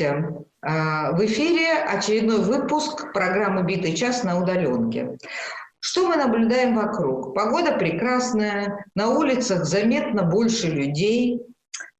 Здравствуйте. 0.00 0.46
А, 0.62 1.12
в 1.12 1.24
эфире 1.26 1.72
очередной 1.86 2.40
выпуск 2.40 3.12
программы 3.12 3.64
«Битый 3.64 3.94
час» 3.94 4.24
на 4.24 4.40
удаленке. 4.40 5.18
Что 5.78 6.08
мы 6.08 6.16
наблюдаем 6.16 6.74
вокруг? 6.74 7.34
Погода 7.34 7.72
прекрасная, 7.72 8.86
на 8.94 9.10
улицах 9.10 9.64
заметно 9.64 10.22
больше 10.22 10.68
людей, 10.68 11.42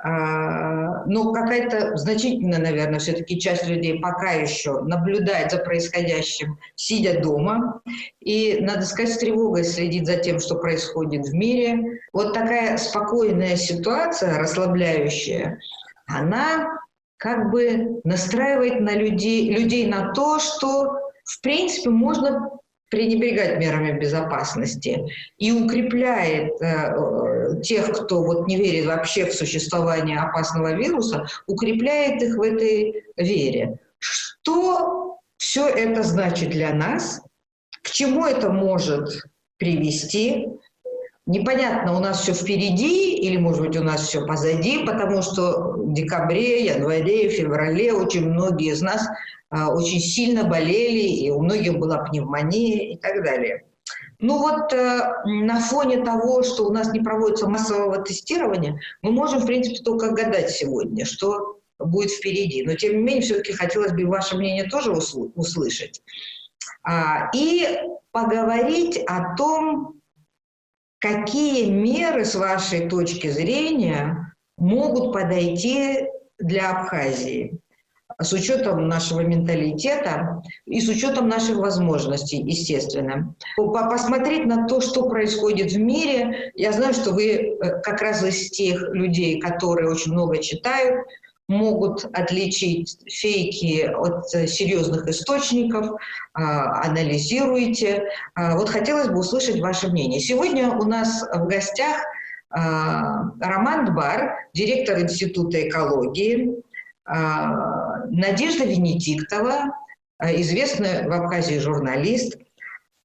а, 0.03 1.05
но 1.05 1.33
какая-то 1.33 1.97
значительная, 1.97 2.59
наверное, 2.59 3.01
все-таки 3.01 3.39
часть 3.39 3.67
людей 3.67 4.01
пока 4.01 4.33
еще 4.33 4.81
наблюдает 4.81 5.51
за 5.51 5.59
происходящим, 5.59 6.59
сидя 6.77 7.21
дома. 7.21 7.83
И, 8.21 8.61
надо 8.63 8.83
сказать, 8.83 9.13
с 9.13 9.19
тревогой 9.19 9.65
следит 9.65 10.07
за 10.07 10.17
тем, 10.17 10.41
что 10.41 10.55
происходит 10.55 11.27
в 11.27 11.35
мире. 11.35 12.01
Вот 12.15 12.33
такая 12.33 12.79
спокойная 12.79 13.57
ситуация, 13.57 14.39
расслабляющая, 14.39 15.59
она 16.07 16.80
как 17.21 17.51
бы 17.51 18.01
настраивает 18.03 18.81
на 18.81 18.95
людей, 18.95 19.53
людей 19.53 19.87
на 19.87 20.13
то, 20.15 20.39
что, 20.39 20.99
в 21.25 21.41
принципе, 21.43 21.91
можно 21.91 22.51
пренебрегать 22.91 23.59
мерами 23.59 24.01
безопасности 24.01 25.05
и 25.37 25.53
укрепляет 25.53 26.61
э, 26.63 27.61
тех, 27.63 27.93
кто 27.93 28.23
вот 28.23 28.49
не 28.49 28.57
верит 28.57 28.87
вообще 28.87 29.27
в 29.27 29.35
существование 29.35 30.19
опасного 30.19 30.73
вируса, 30.73 31.27
укрепляет 31.47 32.23
их 32.23 32.37
в 32.37 32.43
этой 32.43 33.05
вере. 33.19 33.79
Что 33.99 35.19
все 35.37 35.69
это 35.69 36.03
значит 36.03 36.49
для 36.49 36.73
нас? 36.73 37.21
К 37.83 37.91
чему 37.91 38.25
это 38.25 38.51
может 38.51 39.11
привести? 39.59 40.49
Непонятно, 41.31 41.97
у 41.97 42.01
нас 42.01 42.23
все 42.23 42.35
впереди 42.35 43.15
или, 43.15 43.37
может 43.37 43.61
быть, 43.61 43.77
у 43.77 43.85
нас 43.85 44.09
все 44.09 44.27
позади, 44.27 44.85
потому 44.85 45.23
что 45.23 45.75
в 45.77 45.93
декабре, 45.93 46.65
январе, 46.65 47.29
феврале 47.29 47.93
очень 47.93 48.29
многие 48.29 48.73
из 48.73 48.83
нас 48.83 49.07
а, 49.49 49.73
очень 49.73 50.01
сильно 50.01 50.43
болели, 50.43 51.07
и 51.07 51.31
у 51.31 51.41
многих 51.41 51.79
была 51.79 51.99
пневмония 51.99 52.95
и 52.95 52.97
так 52.97 53.23
далее. 53.23 53.65
Ну 54.19 54.39
вот 54.39 54.73
э, 54.73 55.13
на 55.25 55.61
фоне 55.61 56.03
того, 56.03 56.43
что 56.43 56.65
у 56.65 56.73
нас 56.73 56.93
не 56.93 56.99
проводится 56.99 57.49
массового 57.49 58.03
тестирования, 58.03 58.81
мы 59.01 59.13
можем, 59.13 59.39
в 59.39 59.47
принципе, 59.47 59.79
только 59.85 60.11
гадать 60.11 60.51
сегодня, 60.51 61.05
что 61.05 61.61
будет 61.79 62.11
впереди. 62.11 62.65
Но, 62.65 62.75
тем 62.75 62.95
не 62.95 63.03
менее, 63.05 63.23
все-таки 63.23 63.53
хотелось 63.53 63.93
бы 63.93 64.05
ваше 64.07 64.37
мнение 64.37 64.65
тоже 64.65 64.91
услышать. 64.91 66.03
А, 66.83 67.31
и 67.33 67.69
поговорить 68.11 68.99
о 69.07 69.37
том, 69.37 70.00
какие 71.01 71.71
меры, 71.71 72.25
с 72.25 72.35
вашей 72.35 72.89
точки 72.89 73.29
зрения, 73.29 74.35
могут 74.57 75.13
подойти 75.13 76.07
для 76.39 76.71
Абхазии 76.71 77.61
с 78.21 78.33
учетом 78.33 78.87
нашего 78.89 79.21
менталитета 79.21 80.43
и 80.67 80.81
с 80.81 80.89
учетом 80.89 81.29
наших 81.29 81.57
возможностей, 81.57 82.43
естественно. 82.43 83.35
Посмотреть 83.57 84.47
на 84.47 84.67
то, 84.67 84.81
что 84.81 85.09
происходит 85.09 85.73
в 85.73 85.79
мире. 85.79 86.53
Я 86.55 86.73
знаю, 86.73 86.93
что 86.93 87.13
вы 87.13 87.31
э, 87.31 87.81
как 87.83 88.03
раз 88.03 88.23
из 88.23 88.51
тех 88.51 88.83
людей, 88.93 89.41
которые 89.41 89.91
очень 89.91 90.13
много 90.13 90.39
читают, 90.39 91.07
могут 91.51 92.05
отличить 92.17 93.01
фейки 93.11 93.83
от 93.93 94.33
э, 94.35 94.47
серьезных 94.47 95.09
источников, 95.09 96.01
а, 96.33 96.87
анализируете. 96.87 98.05
А, 98.35 98.57
вот 98.57 98.71
хотелось 98.71 99.09
бы 99.09 99.19
услышать 99.19 99.61
ваше 99.61 99.89
мнение. 99.89 100.21
Сегодня 100.21 100.71
у 100.71 100.85
нас 100.85 101.27
в 101.35 101.47
гостях 101.47 101.97
а, 102.51 103.33
Роман 103.41 103.87
Дбар, 103.87 104.37
директор 104.55 105.01
Института 105.01 105.69
экологии, 105.69 106.63
Надежда 107.07 108.65
Венедиктова, 108.67 109.75
известная 110.23 111.09
в 111.09 111.13
Абхазии 111.13 111.59
журналист, 111.59 112.39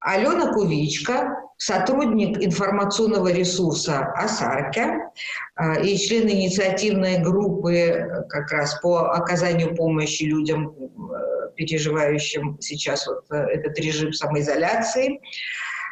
Алена 0.05 0.53
Кувичка, 0.53 1.35
сотрудник 1.57 2.37
информационного 2.37 3.33
ресурса 3.33 4.13
«Асарка» 4.15 5.11
а, 5.55 5.79
и 5.79 5.97
член 5.97 6.29
инициативной 6.29 7.17
группы 7.17 8.23
как 8.29 8.51
раз 8.51 8.79
по 8.81 9.13
оказанию 9.13 9.75
помощи 9.75 10.23
людям, 10.23 10.69
э, 10.69 11.49
переживающим 11.55 12.61
сейчас 12.61 13.07
вот 13.07 13.25
э, 13.31 13.35
этот 13.35 13.79
режим 13.79 14.13
самоизоляции, 14.13 15.19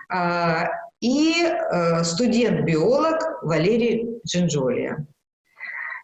а, 0.09 0.69
и 1.01 1.47
э, 1.47 2.03
студент-биолог 2.03 3.19
Валерий 3.41 4.21
Джинджолия. 4.27 5.07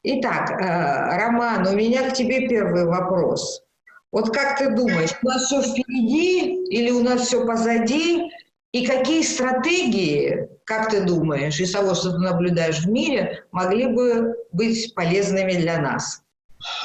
Итак, 0.02 0.50
Роман, 0.50 1.68
у 1.68 1.76
меня 1.76 2.10
к 2.10 2.14
тебе 2.14 2.48
первый 2.48 2.86
вопрос. 2.86 3.69
Вот 4.12 4.34
как 4.34 4.58
ты 4.58 4.76
думаешь, 4.76 5.12
у 5.22 5.28
нас 5.28 5.46
все 5.46 5.62
впереди 5.62 6.66
или 6.66 6.90
у 6.92 7.04
нас 7.04 7.28
все 7.28 7.46
позади? 7.46 8.32
И 8.72 8.86
какие 8.86 9.24
стратегии, 9.24 10.48
как 10.64 10.90
ты 10.90 11.02
думаешь, 11.02 11.60
из 11.60 11.72
того, 11.72 11.96
что 11.96 12.12
ты 12.12 12.20
наблюдаешь 12.20 12.80
в 12.80 12.90
мире, 12.90 13.44
могли 13.52 13.88
бы 13.88 14.36
быть 14.52 14.94
полезными 14.94 15.54
для 15.54 15.80
нас? 15.80 16.22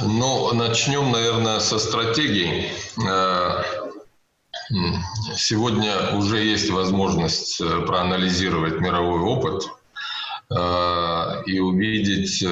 Ну, 0.01 0.53
начнем, 0.55 1.11
наверное, 1.11 1.61
со 1.61 1.79
стратегий. 1.79 2.71
Э, 3.07 3.63
сегодня 5.37 6.17
уже 6.17 6.43
есть 6.45 6.71
возможность 6.71 7.61
э, 7.61 7.81
проанализировать 7.81 8.81
мировой 8.81 9.21
опыт 9.21 9.65
э, 10.51 11.43
и 11.47 11.59
увидеть 11.59 12.45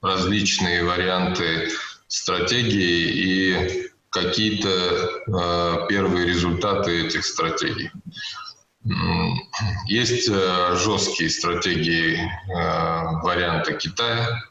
различные 0.00 0.84
варианты 0.84 1.68
стратегии 2.08 3.10
и 3.10 3.90
какие-то 4.10 4.68
э, 4.68 5.86
первые 5.88 6.26
результаты 6.26 7.06
этих 7.06 7.24
стратегий. 7.24 7.90
Есть 9.86 10.28
э, 10.30 10.76
жесткие 10.76 11.28
стратегии 11.28 12.16
э, 12.16 13.22
варианта 13.22 13.72
Китая, 13.72 14.42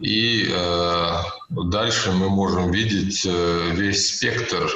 и 0.00 0.46
э, 0.50 1.12
дальше 1.48 2.12
мы 2.12 2.28
можем 2.28 2.70
видеть 2.70 3.24
э, 3.24 3.70
весь 3.72 4.14
спектр 4.16 4.70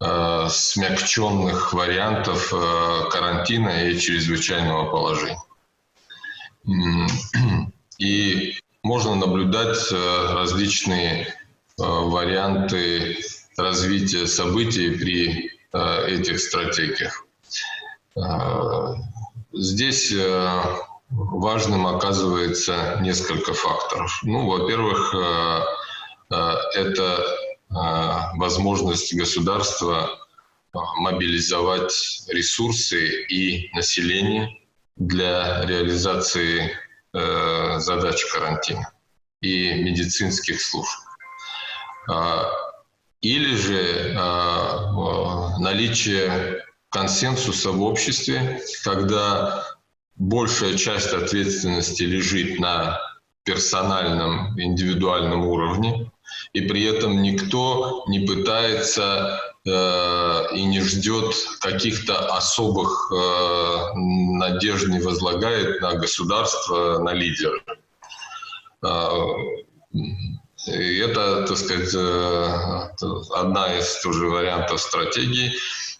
э, 0.00 0.46
смягченных 0.50 1.72
вариантов 1.72 2.52
э, 2.52 3.08
карантина 3.10 3.88
и 3.88 3.98
чрезвычайного 3.98 4.90
положения. 4.90 5.38
И 7.98 8.58
можно 8.84 9.16
наблюдать 9.16 9.90
э, 9.90 10.32
различные 10.32 11.34
Э, 11.76 11.82
варианты 11.82 13.18
развития 13.56 14.28
событий 14.28 14.90
при 14.90 15.50
э, 15.72 16.06
этих 16.06 16.38
стратегиях. 16.38 17.26
Здесь 19.52 20.14
важным 21.10 21.86
оказывается 21.88 22.98
несколько 23.00 23.54
факторов. 23.54 24.20
Ну, 24.22 24.46
во-первых, 24.46 25.14
это 26.30 27.24
возможность 28.36 29.14
государства 29.14 30.10
мобилизовать 30.72 31.92
ресурсы 32.28 33.24
и 33.24 33.68
население 33.74 34.56
для 34.94 35.64
реализации 35.66 36.70
задач 37.14 38.24
карантина 38.32 38.92
и 39.40 39.82
медицинских 39.82 40.60
служб. 40.60 40.98
А, 42.10 42.50
или 43.20 43.54
же 43.56 44.14
а, 44.18 45.58
наличие 45.58 46.64
консенсуса 46.90 47.70
в 47.70 47.82
обществе, 47.82 48.60
когда 48.84 49.64
большая 50.16 50.76
часть 50.76 51.12
ответственности 51.12 52.02
лежит 52.02 52.60
на 52.60 53.00
персональном, 53.44 54.58
индивидуальном 54.58 55.46
уровне, 55.46 56.10
и 56.52 56.62
при 56.62 56.84
этом 56.84 57.20
никто 57.22 58.04
не 58.06 58.20
пытается 58.20 59.40
э, 59.40 59.53
и 59.66 60.64
не 60.66 60.80
ждет 60.80 61.34
каких-то 61.60 62.18
особых 62.36 63.10
э, 63.10 63.94
надежд, 63.94 64.88
не 64.88 65.00
возлагает 65.00 65.80
на 65.80 65.94
государство, 65.94 66.98
на 66.98 67.14
лидера. 67.14 67.62
Э, 68.84 69.08
и 70.66 70.98
это, 70.98 71.46
так 71.46 71.56
сказать, 71.56 71.94
э, 71.94 72.88
одна 73.34 73.78
из 73.78 74.00
тоже 74.00 74.26
вариантов 74.26 74.80
стратегии. 74.80 75.52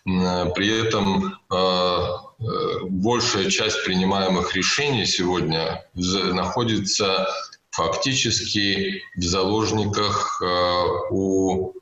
При 0.04 0.86
этом 0.86 1.38
э, 1.50 1.98
большая 2.88 3.50
часть 3.50 3.84
принимаемых 3.84 4.54
решений 4.54 5.06
сегодня 5.06 5.82
находится 5.94 7.26
фактически 7.70 9.02
в 9.16 9.22
заложниках 9.22 10.42
э, 10.42 10.84
у 11.10 11.72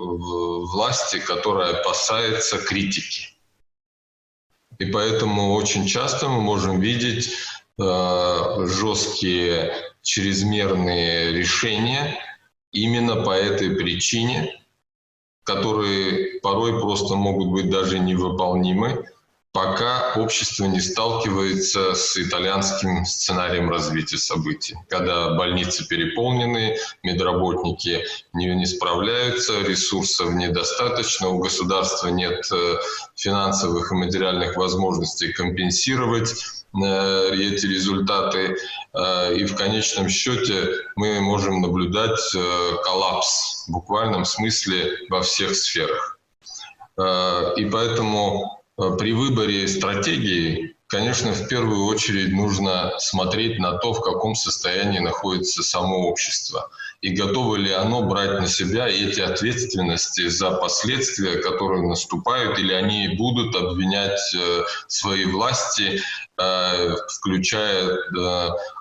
власти, 0.00 1.18
которая 1.18 1.80
опасается 1.80 2.58
критики. 2.58 3.28
И 4.78 4.86
поэтому 4.86 5.54
очень 5.54 5.86
часто 5.86 6.28
мы 6.28 6.40
можем 6.40 6.80
видеть 6.80 7.34
э, 7.78 8.66
жесткие 8.66 9.74
чрезмерные 10.02 11.32
решения 11.32 12.18
именно 12.72 13.22
по 13.22 13.32
этой 13.32 13.76
причине, 13.76 14.58
которые 15.42 16.40
порой 16.40 16.80
просто 16.80 17.14
могут 17.14 17.48
быть 17.48 17.68
даже 17.68 17.98
невыполнимы, 17.98 19.04
пока 19.52 20.14
общество 20.14 20.66
не 20.66 20.80
сталкивается 20.80 21.94
с 21.94 22.16
итальянским 22.16 23.04
сценарием 23.04 23.68
развития 23.68 24.18
событий, 24.18 24.76
когда 24.88 25.34
больницы 25.34 25.86
переполнены, 25.88 26.76
медработники 27.02 28.04
не, 28.32 28.46
не 28.54 28.66
справляются, 28.66 29.60
ресурсов 29.60 30.30
недостаточно, 30.30 31.30
у 31.30 31.38
государства 31.38 32.08
нет 32.08 32.46
э, 32.52 32.76
финансовых 33.16 33.90
и 33.90 33.96
материальных 33.96 34.56
возможностей 34.56 35.32
компенсировать 35.32 36.32
э, 36.72 37.30
эти 37.34 37.66
результаты. 37.66 38.56
Э, 38.94 39.34
и 39.34 39.44
в 39.46 39.56
конечном 39.56 40.08
счете 40.08 40.74
мы 40.94 41.20
можем 41.20 41.60
наблюдать 41.60 42.20
коллапс 42.84 43.64
в 43.66 43.72
буквальном 43.72 44.24
смысле 44.24 44.96
во 45.08 45.22
всех 45.22 45.56
сферах. 45.56 46.18
И 47.56 47.64
поэтому 47.72 48.59
при 48.98 49.12
выборе 49.12 49.68
стратегии, 49.68 50.74
конечно, 50.86 51.32
в 51.32 51.48
первую 51.48 51.84
очередь 51.84 52.32
нужно 52.32 52.92
смотреть 52.98 53.58
на 53.58 53.78
то, 53.78 53.92
в 53.92 54.00
каком 54.00 54.34
состоянии 54.34 55.00
находится 55.00 55.62
само 55.62 56.08
общество. 56.08 56.70
И 57.00 57.10
готово 57.10 57.56
ли 57.56 57.72
оно 57.72 58.02
брать 58.02 58.40
на 58.40 58.46
себя 58.46 58.88
эти 58.88 59.20
ответственности 59.20 60.28
за 60.28 60.50
последствия, 60.52 61.36
которые 61.36 61.86
наступают, 61.86 62.58
или 62.58 62.72
они 62.72 63.16
будут 63.16 63.54
обвинять 63.54 64.20
э, 64.34 64.64
свои 64.86 65.24
власти, 65.24 65.82
э, 65.82 66.00
включая 67.08 67.98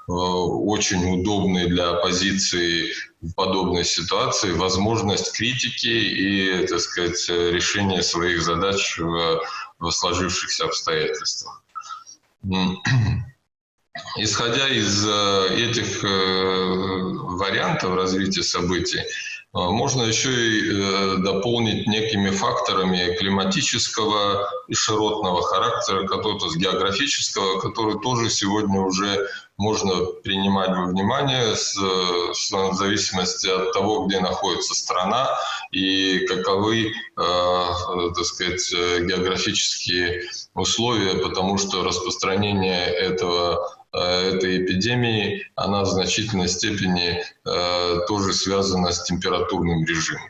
очень 0.08 1.22
удобные 1.22 1.68
для 1.68 1.90
оппозиции 1.90 2.94
в 3.22 3.34
подобной 3.34 3.84
ситуации 3.84 4.52
возможность 4.52 5.34
критики 5.34 5.88
и, 5.88 6.68
так 6.68 6.80
сказать, 6.80 7.28
решения 7.30 8.02
своих 8.02 8.42
задач 8.42 8.98
в 8.98 9.42
в 9.80 9.92
сложившихся 9.92 10.66
обстоятельствах. 10.66 11.64
Исходя 14.18 14.68
из 14.70 15.06
э, 15.06 15.48
этих 15.56 16.04
э, 16.04 16.08
вариантов 16.08 17.96
развития 17.96 18.44
событий, 18.44 19.00
э, 19.00 19.04
можно 19.52 20.04
еще 20.04 20.32
и 20.32 21.22
дополнить 21.24 21.88
некими 21.88 22.30
факторами 22.30 23.16
климатического 23.18 24.48
и 24.68 24.76
широтного 24.76 25.42
характера, 25.42 26.06
которые, 26.08 26.40
с 26.40 26.56
географического, 26.56 27.60
которые 27.60 28.00
тоже 28.00 28.30
сегодня 28.30 28.80
уже 28.80 29.28
можно 29.58 30.06
принимать 30.24 30.70
во 30.70 30.86
внимание 30.86 31.56
с, 31.56 31.74
с, 31.74 32.52
в 32.52 32.74
зависимости 32.76 33.48
от 33.48 33.74
того, 33.74 34.06
где 34.06 34.20
находится 34.20 34.74
страна 34.74 35.28
и 35.72 36.20
каковы, 36.28 36.88
э, 36.88 36.92
так 37.18 38.26
сказать, 38.26 38.72
географические 38.72 40.30
условия, 40.54 41.16
потому 41.16 41.58
что 41.58 41.84
распространение 41.84 42.86
этого 42.86 43.56
э, 43.56 43.79
этой 43.98 44.64
эпидемии, 44.64 45.48
она 45.56 45.84
в 45.84 45.88
значительной 45.88 46.48
степени 46.48 47.24
э, 47.46 48.00
тоже 48.08 48.34
связана 48.34 48.92
с 48.92 49.04
температурным 49.04 49.86
режимом. 49.86 50.30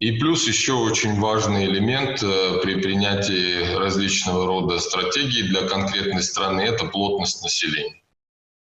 И 0.00 0.18
плюс 0.18 0.48
еще 0.48 0.72
очень 0.72 1.20
важный 1.20 1.66
элемент 1.66 2.22
э, 2.22 2.58
при 2.62 2.74
принятии 2.80 3.76
различного 3.76 4.46
рода 4.46 4.80
стратегий 4.80 5.44
для 5.44 5.68
конкретной 5.68 6.22
страны– 6.22 6.60
это 6.62 6.86
плотность 6.86 7.42
населения 7.42 8.02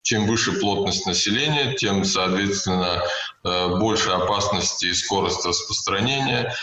чем 0.07 0.25
выше 0.25 0.53
плотность 0.53 1.05
населения, 1.05 1.73
тем, 1.73 2.05
соответственно, 2.05 3.03
э, 3.43 3.67
больше 3.77 4.09
опасности 4.11 4.85
и 4.85 4.93
скорость 4.93 5.45
распространения. 5.45 6.55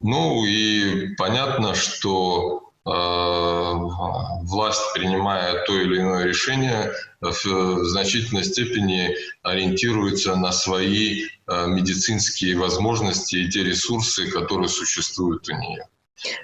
Ну 0.00 0.44
и 0.44 1.14
понятно, 1.14 1.74
что 1.74 2.58
э, 2.58 2.59
власть, 2.84 4.82
принимая 4.94 5.64
то 5.64 5.78
или 5.78 6.00
иное 6.00 6.24
решение, 6.24 6.92
в 7.20 7.84
значительной 7.84 8.44
степени 8.44 9.14
ориентируется 9.42 10.34
на 10.36 10.52
свои 10.52 11.24
э, 11.24 11.66
медицинские 11.66 12.56
возможности 12.56 13.36
и 13.36 13.50
те 13.50 13.62
ресурсы, 13.62 14.30
которые 14.30 14.68
существуют 14.68 15.48
у 15.50 15.52
нее. 15.52 15.86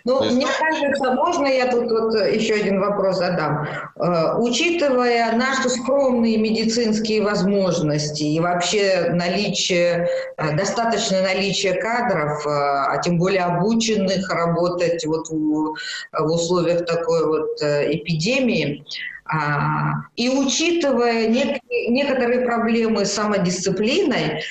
Ну, 0.05 0.23
есть... 0.23 0.37
мне 0.37 0.47
кажется, 0.47 1.13
можно 1.13 1.47
я 1.47 1.67
тут 1.67 1.91
вот 1.91 2.15
еще 2.15 2.55
один 2.55 2.81
вопрос 2.81 3.19
задам? 3.19 3.67
Э, 3.97 4.37
учитывая 4.39 5.33
наши 5.37 5.69
скромные 5.69 6.39
медицинские 6.39 7.23
возможности 7.23 8.23
и 8.23 8.41
вообще 8.41 9.11
наличие, 9.13 10.09
э, 10.37 10.57
достаточное 10.57 11.23
наличие 11.23 11.75
кадров, 11.75 12.47
э, 12.47 12.51
а 12.51 12.97
тем 12.99 13.19
более 13.19 13.43
обученных 13.43 14.31
работать 14.31 15.05
вот 15.05 15.29
в, 15.29 15.75
в 16.13 16.33
условиях 16.33 16.87
такой 16.87 17.27
вот 17.27 17.61
эпидемии, 17.63 18.85
а, 19.29 19.95
и 20.15 20.29
учитывая 20.29 21.27
нек- 21.27 21.61
некоторые 21.89 22.43
проблемы 22.43 23.05
с 23.05 23.13
самодисциплиной, 23.13 24.43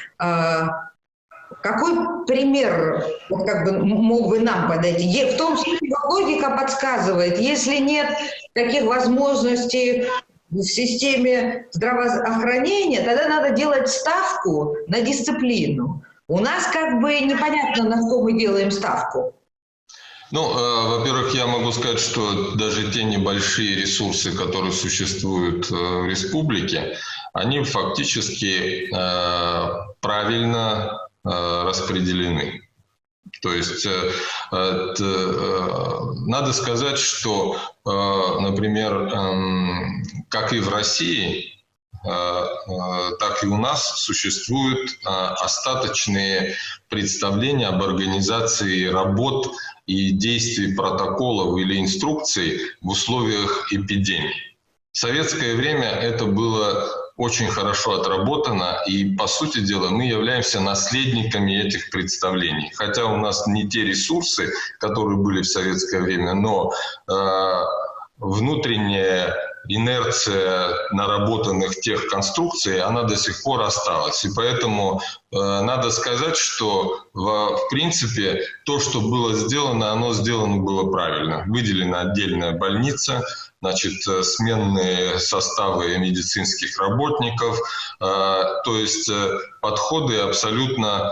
какой 1.65 2.25
пример 2.27 3.03
как 3.27 3.65
бы, 3.65 3.83
мог 3.83 4.29
бы 4.29 4.39
нам 4.39 4.67
подойти? 4.67 5.25
В 5.25 5.35
том 5.35 5.57
случае 5.57 5.95
логика 6.07 6.51
подсказывает, 6.51 7.39
если 7.39 7.77
нет 7.77 8.07
таких 8.53 8.83
возможностей 8.83 10.05
в 10.51 10.61
системе 10.61 11.65
здравоохранения, 11.71 13.01
тогда 13.01 13.27
надо 13.27 13.49
делать 13.49 13.89
ставку 13.89 14.75
на 14.85 15.01
дисциплину. 15.01 16.03
У 16.27 16.39
нас 16.39 16.67
как 16.67 17.01
бы 17.01 17.19
непонятно, 17.19 17.85
на 17.85 17.97
что 17.97 18.21
мы 18.21 18.37
делаем 18.37 18.69
ставку. 18.69 19.33
Ну, 20.31 20.41
э, 20.41 20.97
во-первых, 20.97 21.33
я 21.33 21.47
могу 21.47 21.71
сказать, 21.71 21.99
что 21.99 22.55
даже 22.55 22.91
те 22.91 23.03
небольшие 23.03 23.75
ресурсы, 23.75 24.31
которые 24.31 24.71
существуют 24.71 25.71
э, 25.71 25.75
в 25.75 26.05
республике, 26.07 26.97
они 27.33 27.63
фактически 27.63 28.89
э, 28.93 29.69
правильно 29.99 31.04
распределены. 31.25 32.61
То 33.41 33.53
есть 33.53 33.85
э, 33.85 34.11
э, 34.51 34.93
надо 36.27 36.53
сказать, 36.53 36.97
что, 36.99 37.57
например, 37.85 38.93
эм, 38.93 40.03
как 40.29 40.53
и 40.53 40.59
в 40.59 40.69
России, 40.69 41.51
так 42.03 43.43
и 43.43 43.47
у 43.47 43.57
нас 43.57 43.99
существуют 43.99 44.91
остаточные 45.03 46.53
представления 46.87 47.67
об 47.67 47.81
организации 47.81 48.85
работ 48.85 49.51
и 49.87 50.11
действий 50.11 50.75
протоколов 50.75 51.57
или 51.57 51.79
инструкций 51.79 52.59
в 52.81 52.89
условиях 52.89 53.73
эпидемии. 53.73 54.54
В 54.95 54.97
советское 54.97 55.55
время 55.55 55.89
это 55.89 56.25
было 56.25 56.89
очень 57.17 57.49
хорошо 57.49 57.99
отработано, 57.99 58.81
и, 58.87 59.13
по 59.17 59.27
сути 59.27 59.59
дела, 59.59 59.89
мы 59.89 60.05
являемся 60.05 60.61
наследниками 60.61 61.51
этих 61.51 61.89
представлений. 61.89 62.71
Хотя 62.75 63.03
у 63.03 63.17
нас 63.17 63.45
не 63.45 63.67
те 63.67 63.83
ресурсы, 63.83 64.53
которые 64.79 65.17
были 65.17 65.41
в 65.41 65.47
советское 65.47 66.01
время, 66.01 66.33
но 66.33 66.71
э, 67.11 67.13
внутренняя 68.19 69.35
инерция 69.67 70.69
наработанных 70.91 71.81
тех 71.81 72.07
конструкций, 72.07 72.79
она 72.79 73.03
до 73.03 73.17
сих 73.17 73.43
пор 73.43 73.63
осталась. 73.63 74.23
И 74.23 74.29
поэтому 74.33 75.01
э, 75.33 75.37
надо 75.37 75.91
сказать, 75.91 76.37
что 76.37 77.01
в, 77.13 77.21
в 77.21 77.69
принципе 77.69 78.43
то, 78.65 78.79
что 78.79 79.01
было 79.01 79.33
сделано, 79.33 79.91
оно 79.91 80.13
сделано 80.13 80.57
было 80.57 80.89
правильно. 80.89 81.43
Выделена 81.47 82.01
отдельная 82.01 82.53
больница, 82.53 83.25
значит, 83.65 84.07
э, 84.07 84.21
сменные 84.21 85.17
составы 85.19 85.97
медицинских 85.97 86.77
работников, 86.79 87.57
э, 87.57 88.03
то 88.63 88.77
есть 88.77 89.09
э, 89.09 89.37
подходы 89.61 90.19
абсолютно 90.19 91.11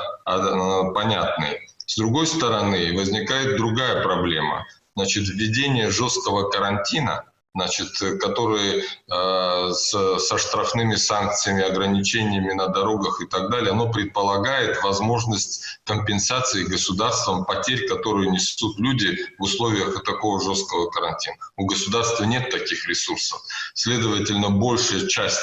понятные. 0.93 1.67
С 1.85 1.97
другой 1.97 2.27
стороны, 2.27 2.95
возникает 2.95 3.57
другая 3.57 4.01
проблема. 4.03 4.65
Значит, 4.95 5.27
введение 5.27 5.89
жесткого 5.89 6.49
карантина– 6.49 7.23
значит, 7.55 7.89
которые 8.19 8.81
э, 8.81 9.71
с, 9.71 10.19
со 10.19 10.37
штрафными 10.39 10.95
санкциями, 10.95 11.63
ограничениями 11.63 12.51
на 12.53 12.67
дорогах 12.67 13.21
и 13.21 13.27
так 13.27 13.51
далее, 13.51 13.71
оно 13.71 13.91
предполагает 13.91 14.81
возможность 14.81 15.63
компенсации 15.83 16.63
государством 16.63 17.45
потерь, 17.45 17.87
которые 17.87 18.31
несут 18.31 18.79
люди 18.79 19.17
в 19.37 19.43
условиях 19.43 20.03
такого 20.03 20.41
жесткого 20.41 20.89
карантина. 20.89 21.35
У 21.55 21.65
государства 21.65 22.23
нет 22.23 22.49
таких 22.49 22.87
ресурсов. 22.87 23.39
Следовательно, 23.75 24.49
большая 24.49 25.07
часть 25.07 25.37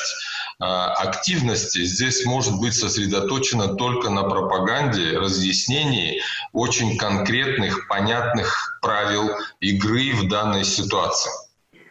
э, 0.61 0.65
активности 0.65 1.85
здесь 1.85 2.25
может 2.25 2.59
быть 2.59 2.75
сосредоточена 2.75 3.77
только 3.77 4.11
на 4.11 4.25
пропаганде, 4.25 5.17
разъяснении 5.17 6.21
очень 6.53 6.99
конкретных, 6.99 7.87
понятных 7.87 8.81
правил 8.83 9.31
игры 9.61 10.13
в 10.15 10.29
данной 10.29 10.65
ситуации. 10.65 11.31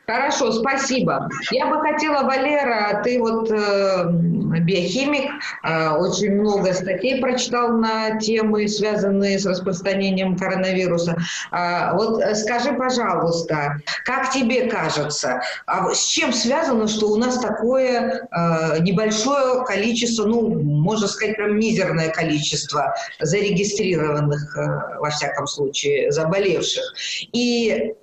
Хорошо, 0.10 0.52
спасибо. 0.52 1.30
Я 1.52 1.68
бы 1.68 1.80
хотела, 1.82 2.24
Валера, 2.24 3.00
ты 3.04 3.20
вот 3.20 3.52
э, 3.52 4.06
биохимик, 4.10 5.30
э, 5.64 5.90
очень 5.90 6.32
много 6.32 6.74
статей 6.74 7.22
прочитал 7.22 7.74
на 7.74 8.18
темы, 8.18 8.68
связанные 8.68 9.38
с 9.38 9.46
распространением 9.46 10.36
коронавируса. 10.36 11.16
Э, 11.52 11.94
вот 11.94 12.24
скажи, 12.38 12.74
пожалуйста, 12.74 13.76
как 14.04 14.32
тебе 14.32 14.64
кажется, 14.68 15.42
а 15.68 15.94
с 15.94 16.08
чем 16.08 16.34
связано, 16.34 16.88
что 16.88 17.10
у 17.10 17.18
нас 17.18 17.40
такое 17.40 18.28
э, 18.32 18.80
небольшое 18.80 19.64
количество, 19.64 20.26
ну, 20.26 20.60
можно 20.60 21.08
сказать, 21.08 21.36
прям 21.36 21.56
мизерное 21.60 22.10
количество 22.10 22.96
зарегистрированных, 23.20 24.58
э, 24.58 24.98
во 25.02 25.12
всяком 25.12 25.46
случае, 25.46 26.12
заболевших? 26.12 26.96
И 27.32 27.94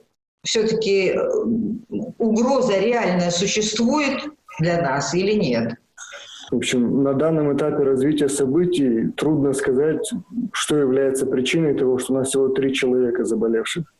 все-таки 0.46 1.10
э, 1.10 1.20
угроза 2.18 2.78
реальная 2.78 3.30
существует 3.30 4.20
для 4.58 4.80
нас 4.82 5.14
или 5.14 5.32
нет? 5.32 5.74
В 6.50 6.56
общем, 6.56 7.02
на 7.02 7.12
данном 7.12 7.56
этапе 7.56 7.82
развития 7.82 8.28
событий 8.28 9.08
трудно 9.16 9.52
сказать, 9.52 10.08
что 10.52 10.76
является 10.76 11.26
причиной 11.26 11.74
того, 11.74 11.98
что 11.98 12.12
у 12.12 12.16
нас 12.16 12.28
всего 12.28 12.48
три 12.48 12.72
человека 12.72 13.24
заболевших. 13.24 13.92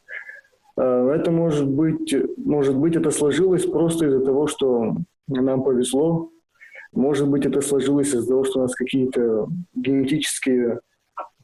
А, 0.77 1.13
это 1.13 1.31
может 1.33 1.67
быть, 1.69 2.15
может 2.37 2.77
быть, 2.77 2.95
это 2.95 3.11
сложилось 3.11 3.67
просто 3.67 4.07
из-за 4.07 4.21
того, 4.25 4.47
что 4.47 4.97
нам 5.27 5.65
повезло. 5.65 6.31
Может 6.93 7.29
быть, 7.29 7.45
это 7.47 7.61
сложилось 7.61 8.15
из-за 8.15 8.29
того, 8.29 8.45
что 8.45 8.61
у 8.61 8.63
нас 8.63 8.75
какие-то 8.75 9.49
генетические 9.75 10.81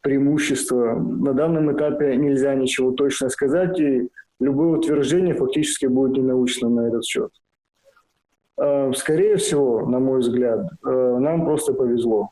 преимущества. 0.03 0.95
На 0.95 1.33
данном 1.33 1.75
этапе 1.75 2.17
нельзя 2.17 2.55
ничего 2.55 2.93
точно 2.93 3.29
сказать, 3.29 3.79
и 3.81 4.09
любое 4.41 4.79
утверждение 4.79 5.35
фактически 5.35 5.87
будет 5.87 6.17
ненаучным 6.17 6.75
на 6.75 6.89
этот 6.89 7.05
счет. 7.05 7.31
А, 8.57 8.93
скорее 8.93 9.37
всего, 9.37 9.87
на 9.87 9.99
мой 9.99 10.21
взгляд, 10.21 10.69
а, 10.85 11.19
нам 11.19 11.45
просто 11.45 11.75
повезло. 11.75 12.31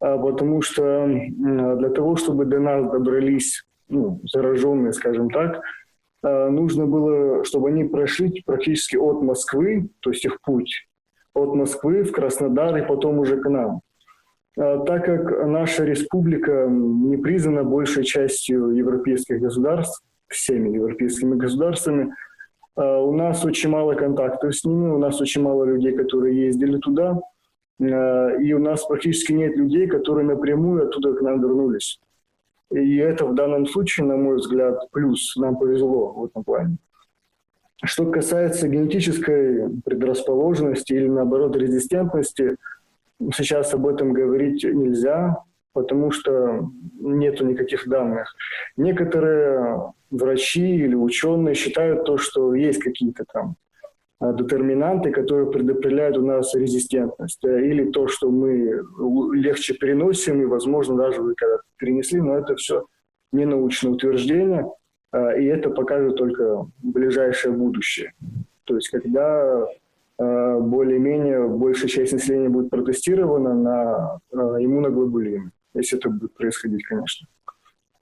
А, 0.00 0.18
потому 0.18 0.62
что 0.62 1.06
для 1.06 1.90
того, 1.90 2.16
чтобы 2.16 2.44
до 2.44 2.58
нас 2.58 2.90
добрались 2.90 3.64
ну, 3.88 4.20
зараженные, 4.24 4.92
скажем 4.92 5.30
так, 5.30 5.62
нужно 6.22 6.86
было, 6.86 7.44
чтобы 7.44 7.70
они 7.70 7.84
прошли 7.84 8.42
практически 8.44 8.96
от 8.96 9.22
Москвы, 9.22 9.88
то 10.00 10.10
есть 10.10 10.24
их 10.26 10.40
путь, 10.42 10.86
от 11.32 11.54
Москвы 11.54 12.02
в 12.04 12.12
Краснодар 12.12 12.76
и 12.76 12.86
потом 12.86 13.18
уже 13.18 13.40
к 13.40 13.48
нам. 13.48 13.80
Так 14.54 15.06
как 15.06 15.46
наша 15.46 15.84
республика 15.84 16.66
не 16.68 17.16
признана 17.16 17.64
большей 17.64 18.04
частью 18.04 18.68
европейских 18.68 19.40
государств, 19.40 20.04
всеми 20.30 20.74
европейскими 20.74 21.34
государствами. 21.34 22.14
А, 22.76 23.00
у 23.00 23.14
нас 23.14 23.44
очень 23.44 23.68
мало 23.68 23.94
контактов 23.94 24.56
с 24.56 24.64
ними, 24.64 24.88
у 24.88 24.98
нас 24.98 25.20
очень 25.20 25.42
мало 25.42 25.64
людей, 25.64 25.92
которые 25.92 26.46
ездили 26.46 26.78
туда, 26.78 27.20
а, 27.80 28.30
и 28.36 28.52
у 28.52 28.58
нас 28.58 28.84
практически 28.86 29.32
нет 29.32 29.56
людей, 29.56 29.86
которые 29.86 30.26
напрямую 30.26 30.84
оттуда 30.84 31.14
к 31.14 31.20
нам 31.20 31.40
вернулись. 31.40 32.00
И 32.70 32.96
это 32.96 33.26
в 33.26 33.34
данном 33.34 33.66
случае, 33.66 34.06
на 34.06 34.16
мой 34.16 34.36
взгляд, 34.36 34.88
плюс. 34.92 35.34
Нам 35.36 35.58
повезло 35.58 36.12
в 36.12 36.24
этом 36.26 36.44
плане. 36.44 36.76
Что 37.82 38.06
касается 38.06 38.68
генетической 38.68 39.68
предрасположенности 39.84 40.92
или, 40.92 41.08
наоборот, 41.08 41.56
резистентности, 41.56 42.56
сейчас 43.34 43.74
об 43.74 43.88
этом 43.88 44.12
говорить 44.12 44.62
нельзя, 44.64 45.42
потому 45.72 46.10
что 46.10 46.70
нету 46.98 47.46
никаких 47.46 47.88
данных. 47.88 48.34
Некоторые 48.76 49.92
врачи 50.10 50.76
или 50.76 50.94
ученые 50.94 51.54
считают 51.54 52.04
то, 52.04 52.16
что 52.16 52.54
есть 52.54 52.82
какие-то 52.82 53.24
там 53.32 53.56
а, 54.18 54.32
детерминанты, 54.32 55.10
которые 55.10 55.50
предопределяют 55.50 56.18
у 56.18 56.26
нас 56.26 56.54
резистентность, 56.54 57.44
э, 57.44 57.66
или 57.66 57.90
то, 57.90 58.08
что 58.08 58.30
мы 58.30 58.82
легче 59.34 59.74
переносим, 59.74 60.42
и, 60.42 60.46
возможно, 60.46 60.96
даже 60.96 61.22
вы 61.22 61.34
когда-то 61.34 61.62
перенесли, 61.76 62.20
но 62.20 62.36
это 62.36 62.56
все 62.56 62.86
не 63.32 63.46
научное 63.46 63.92
утверждение, 63.92 64.66
а, 65.12 65.32
и 65.32 65.44
это 65.46 65.70
покажет 65.70 66.16
только 66.16 66.66
ближайшее 66.82 67.52
будущее. 67.52 68.12
То 68.64 68.76
есть, 68.76 68.88
когда 68.90 69.66
более-менее 70.18 71.48
большая 71.48 71.88
часть 71.88 72.12
населения 72.12 72.50
будет 72.50 72.68
протестирована 72.68 73.54
на 73.54 74.20
иммуноглобулины 74.62 75.50
если 75.74 75.98
это 75.98 76.08
будет 76.08 76.34
происходить, 76.34 76.84
конечно. 76.84 77.26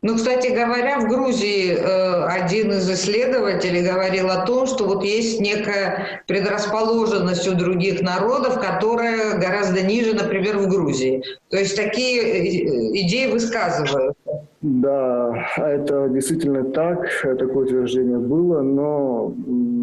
Ну, 0.01 0.15
кстати 0.15 0.47
говоря, 0.55 1.01
в 1.01 1.09
Грузии 1.09 1.73
э, 1.73 2.25
один 2.27 2.71
из 2.71 2.89
исследователей 2.89 3.83
говорил 3.83 4.31
о 4.31 4.47
том, 4.47 4.69
что 4.69 4.85
вот 4.85 5.03
есть 5.03 5.41
некая 5.41 6.23
предрасположенность 6.29 7.49
у 7.49 7.57
других 7.57 8.01
народов, 8.01 8.61
которая 8.61 9.37
гораздо 9.41 9.83
ниже, 9.83 10.15
например, 10.15 10.59
в 10.59 10.69
Грузии. 10.69 11.25
То 11.51 11.57
есть 11.57 11.75
такие 11.75 12.23
э, 12.23 13.07
идеи 13.07 13.33
высказываются. 13.33 14.15
Да, 14.61 15.49
это 15.57 16.09
действительно 16.09 16.63
так, 16.71 17.01
такое 17.23 17.65
утверждение 17.65 18.19
было, 18.19 18.63
но 18.63 19.35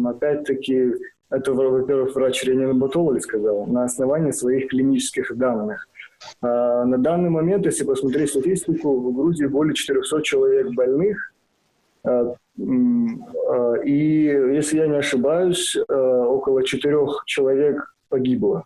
опять-таки 0.08 0.94
это, 1.28 1.52
во-первых, 1.52 2.14
врач 2.14 2.44
Ренин 2.44 2.78
Батолович 2.78 3.24
сказал 3.24 3.66
на 3.66 3.84
основании 3.84 4.30
своих 4.30 4.68
клинических 4.68 5.36
данных. 5.36 5.88
А, 6.40 6.84
на 6.84 6.98
данный 6.98 7.30
момент, 7.30 7.66
если 7.66 7.84
посмотреть 7.84 8.30
статистику, 8.30 8.96
в 9.00 9.14
Грузии 9.14 9.46
более 9.46 9.74
400 9.74 10.22
человек 10.22 10.74
больных. 10.74 11.32
А, 12.04 12.34
а, 12.58 13.74
и, 13.84 14.24
если 14.54 14.78
я 14.78 14.86
не 14.86 14.96
ошибаюсь, 14.96 15.76
около 15.76 16.62
4 16.62 16.98
человек 17.26 17.94
погибло. 18.08 18.64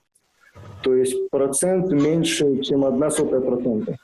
То 0.83 0.95
есть 0.95 1.31
процент 1.31 1.91
меньше, 1.91 2.61
чем 2.63 2.85
одна 2.85 3.11
сотая 3.11 3.41
процента. 3.41 3.97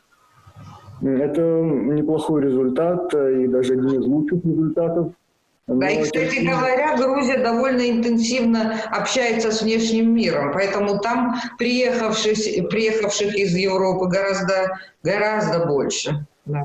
Это 1.02 1.40
неплохой 1.40 2.42
результат 2.42 3.12
и 3.14 3.46
даже 3.48 3.74
один 3.74 4.00
из 4.00 4.06
лучших 4.06 4.44
результатов– 4.44 5.12
да, 5.66 5.90
и, 5.90 6.04
кстати 6.04 6.44
говоря, 6.44 6.96
Грузия 6.96 7.38
довольно 7.38 7.90
интенсивно 7.90 8.80
общается 8.92 9.50
с 9.50 9.62
внешним 9.62 10.14
миром, 10.14 10.52
поэтому 10.52 11.00
там 11.00 11.40
приехавших, 11.58 12.68
приехавших 12.68 13.34
из 13.34 13.52
Европы 13.54 14.06
гораздо, 14.06 14.78
гораздо 15.02 15.66
больше. 15.66 16.24
Да, 16.44 16.64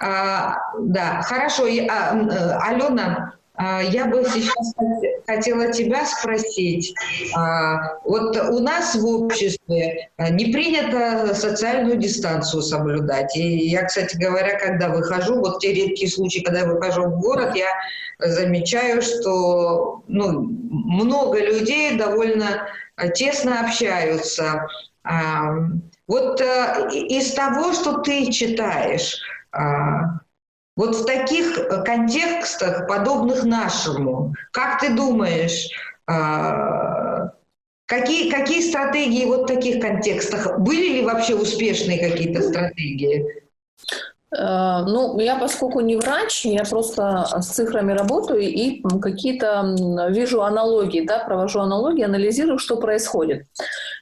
а, 0.00 0.56
да 0.80 1.22
хорошо. 1.22 1.66
А, 1.66 2.16
э, 2.16 2.58
Алена, 2.58 3.34
а, 3.34 3.41
я 3.82 4.06
бы 4.06 4.24
сейчас 4.24 4.74
хотела 5.26 5.72
тебя 5.72 6.04
спросить. 6.06 6.94
А, 7.36 7.98
вот 8.04 8.36
у 8.36 8.58
нас 8.60 8.94
в 8.94 9.04
обществе 9.06 10.10
а, 10.16 10.30
не 10.30 10.46
принято 10.46 11.34
социальную 11.34 11.96
дистанцию 11.96 12.62
соблюдать. 12.62 13.36
И 13.36 13.68
я, 13.68 13.84
кстати 13.84 14.16
говоря, 14.16 14.58
когда 14.58 14.88
выхожу, 14.88 15.36
вот 15.40 15.60
те 15.60 15.72
редкие 15.72 16.10
случаи, 16.10 16.40
когда 16.40 16.60
я 16.60 16.66
выхожу 16.66 17.04
в 17.04 17.20
город, 17.20 17.54
я 17.54 17.68
замечаю, 18.18 19.02
что 19.02 20.02
ну, 20.08 20.42
много 20.42 21.38
людей 21.38 21.96
довольно 21.96 22.68
тесно 23.14 23.60
общаются. 23.60 24.66
Вот 26.06 26.40
из 26.40 27.32
того, 27.32 27.72
что 27.72 27.98
ты 27.98 28.30
читаешь, 28.30 29.18
вот 30.76 30.96
в 30.96 31.04
таких 31.04 31.58
э, 31.58 31.82
контекстах, 31.84 32.86
подобных 32.88 33.44
нашему, 33.44 34.34
как 34.52 34.80
ты 34.80 34.94
думаешь, 34.94 35.68
а, 36.06 37.30
какие, 37.86 38.30
какие 38.30 38.60
стратегии 38.60 39.26
вот 39.26 39.42
в 39.42 39.46
таких 39.46 39.80
контекстах? 39.80 40.58
Были 40.58 40.94
ли 40.94 41.04
вообще 41.04 41.34
успешные 41.34 41.98
какие-то 41.98 42.42
стратегии? 42.42 43.42
Э, 44.34 44.82
ну, 44.86 45.18
я 45.20 45.36
поскольку 45.36 45.80
не 45.80 45.96
врач, 45.96 46.46
я 46.46 46.64
просто 46.64 47.26
с 47.40 47.48
цифрами 47.48 47.92
работаю 47.92 48.40
и 48.40 48.82
какие-то 49.00 49.76
вижу 50.08 50.42
аналогии, 50.42 51.06
да, 51.06 51.18
провожу 51.18 51.60
аналогии, 51.60 52.04
анализирую, 52.04 52.58
что 52.58 52.76
происходит. 52.76 53.44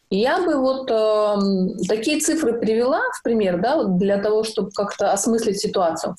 Я 0.09 0.41
бы 0.41 0.57
вот 0.57 0.91
э, 0.91 1.87
такие 1.89 2.21
цифры 2.21 2.59
привела 2.59 3.01
в 3.17 3.23
пример, 3.23 3.61
да, 3.61 3.85
для 3.85 4.19
того, 4.19 4.45
чтобы 4.45 4.71
как-то 4.71 5.13
осмыслить 5.13 5.61
ситуацию. 5.61 6.17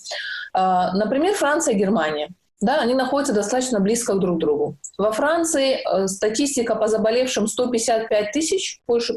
Э, 0.54 0.92
например, 0.94 1.34
Франция 1.34 1.76
и 1.76 1.78
Германия. 1.78 2.30
Да, 2.62 2.80
они 2.80 2.94
находятся 2.94 3.34
достаточно 3.34 3.80
близко 3.80 4.14
друг 4.16 4.38
к 4.38 4.40
другу. 4.40 4.78
Во 4.98 5.12
Франции 5.12 5.80
э, 5.84 6.08
статистика 6.08 6.76
по 6.76 6.88
заболевшим 6.88 7.48
155 7.48 8.32
тысяч 8.32 8.82
больше, 8.88 9.16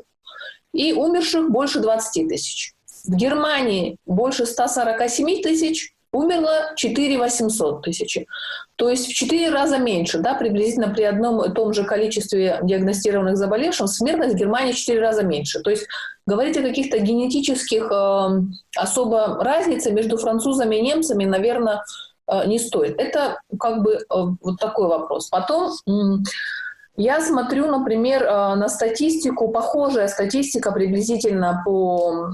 и 0.73 0.93
умерших 0.93 1.50
больше 1.50 1.81
20 1.81 2.29
тысяч. 2.29 2.75
В 3.05 3.14
Германии 3.14 3.99
больше 4.07 4.47
147 4.47 5.43
тысяч, 5.43 5.94
умерло 6.14 6.73
4 6.76 7.18
800 7.18 7.83
тысячи. 7.83 8.26
То 8.76 8.88
есть 8.88 9.06
в 9.06 9.14
4 9.14 9.50
раза 9.50 9.78
меньше, 9.78 10.18
да, 10.18 10.35
приблизительно 10.35 10.88
при 10.88 11.02
одном 11.02 11.42
и 11.44 11.52
том 11.52 11.73
же 11.73 11.85
количестве 11.85 12.61
диагностированных 12.62 13.37
заболевших, 13.37 13.88
смертность 13.88 14.35
в 14.35 14.38
Германии 14.38 14.73
в 14.73 14.76
4 14.76 15.00
раза 15.00 15.23
меньше. 15.23 15.61
То 15.61 15.71
есть 15.71 15.87
говорить 16.26 16.56
о 16.56 16.62
каких-то 16.62 16.99
генетических 16.99 17.90
э, 17.90 18.40
особо 18.76 19.42
разнице 19.44 19.92
между 19.92 20.16
французами 20.16 20.76
и 20.76 20.83
немцами, 20.83 21.25
наверное, 21.25 21.83
э, 22.26 22.47
не 22.47 22.59
стоит. 22.59 23.00
Это 23.00 23.40
как 23.59 23.83
бы 23.83 23.94
э, 23.94 23.99
вот 24.09 24.59
такой 24.59 24.88
вопрос. 24.88 25.28
Потом 25.28 25.73
я 26.97 27.21
смотрю, 27.21 27.66
например, 27.66 28.25
на 28.25 28.68
статистику, 28.68 29.49
похожая 29.49 30.06
статистика 30.06 30.71
приблизительно 30.71 31.61
по 31.64 32.30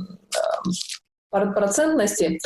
процентности. 1.30 2.38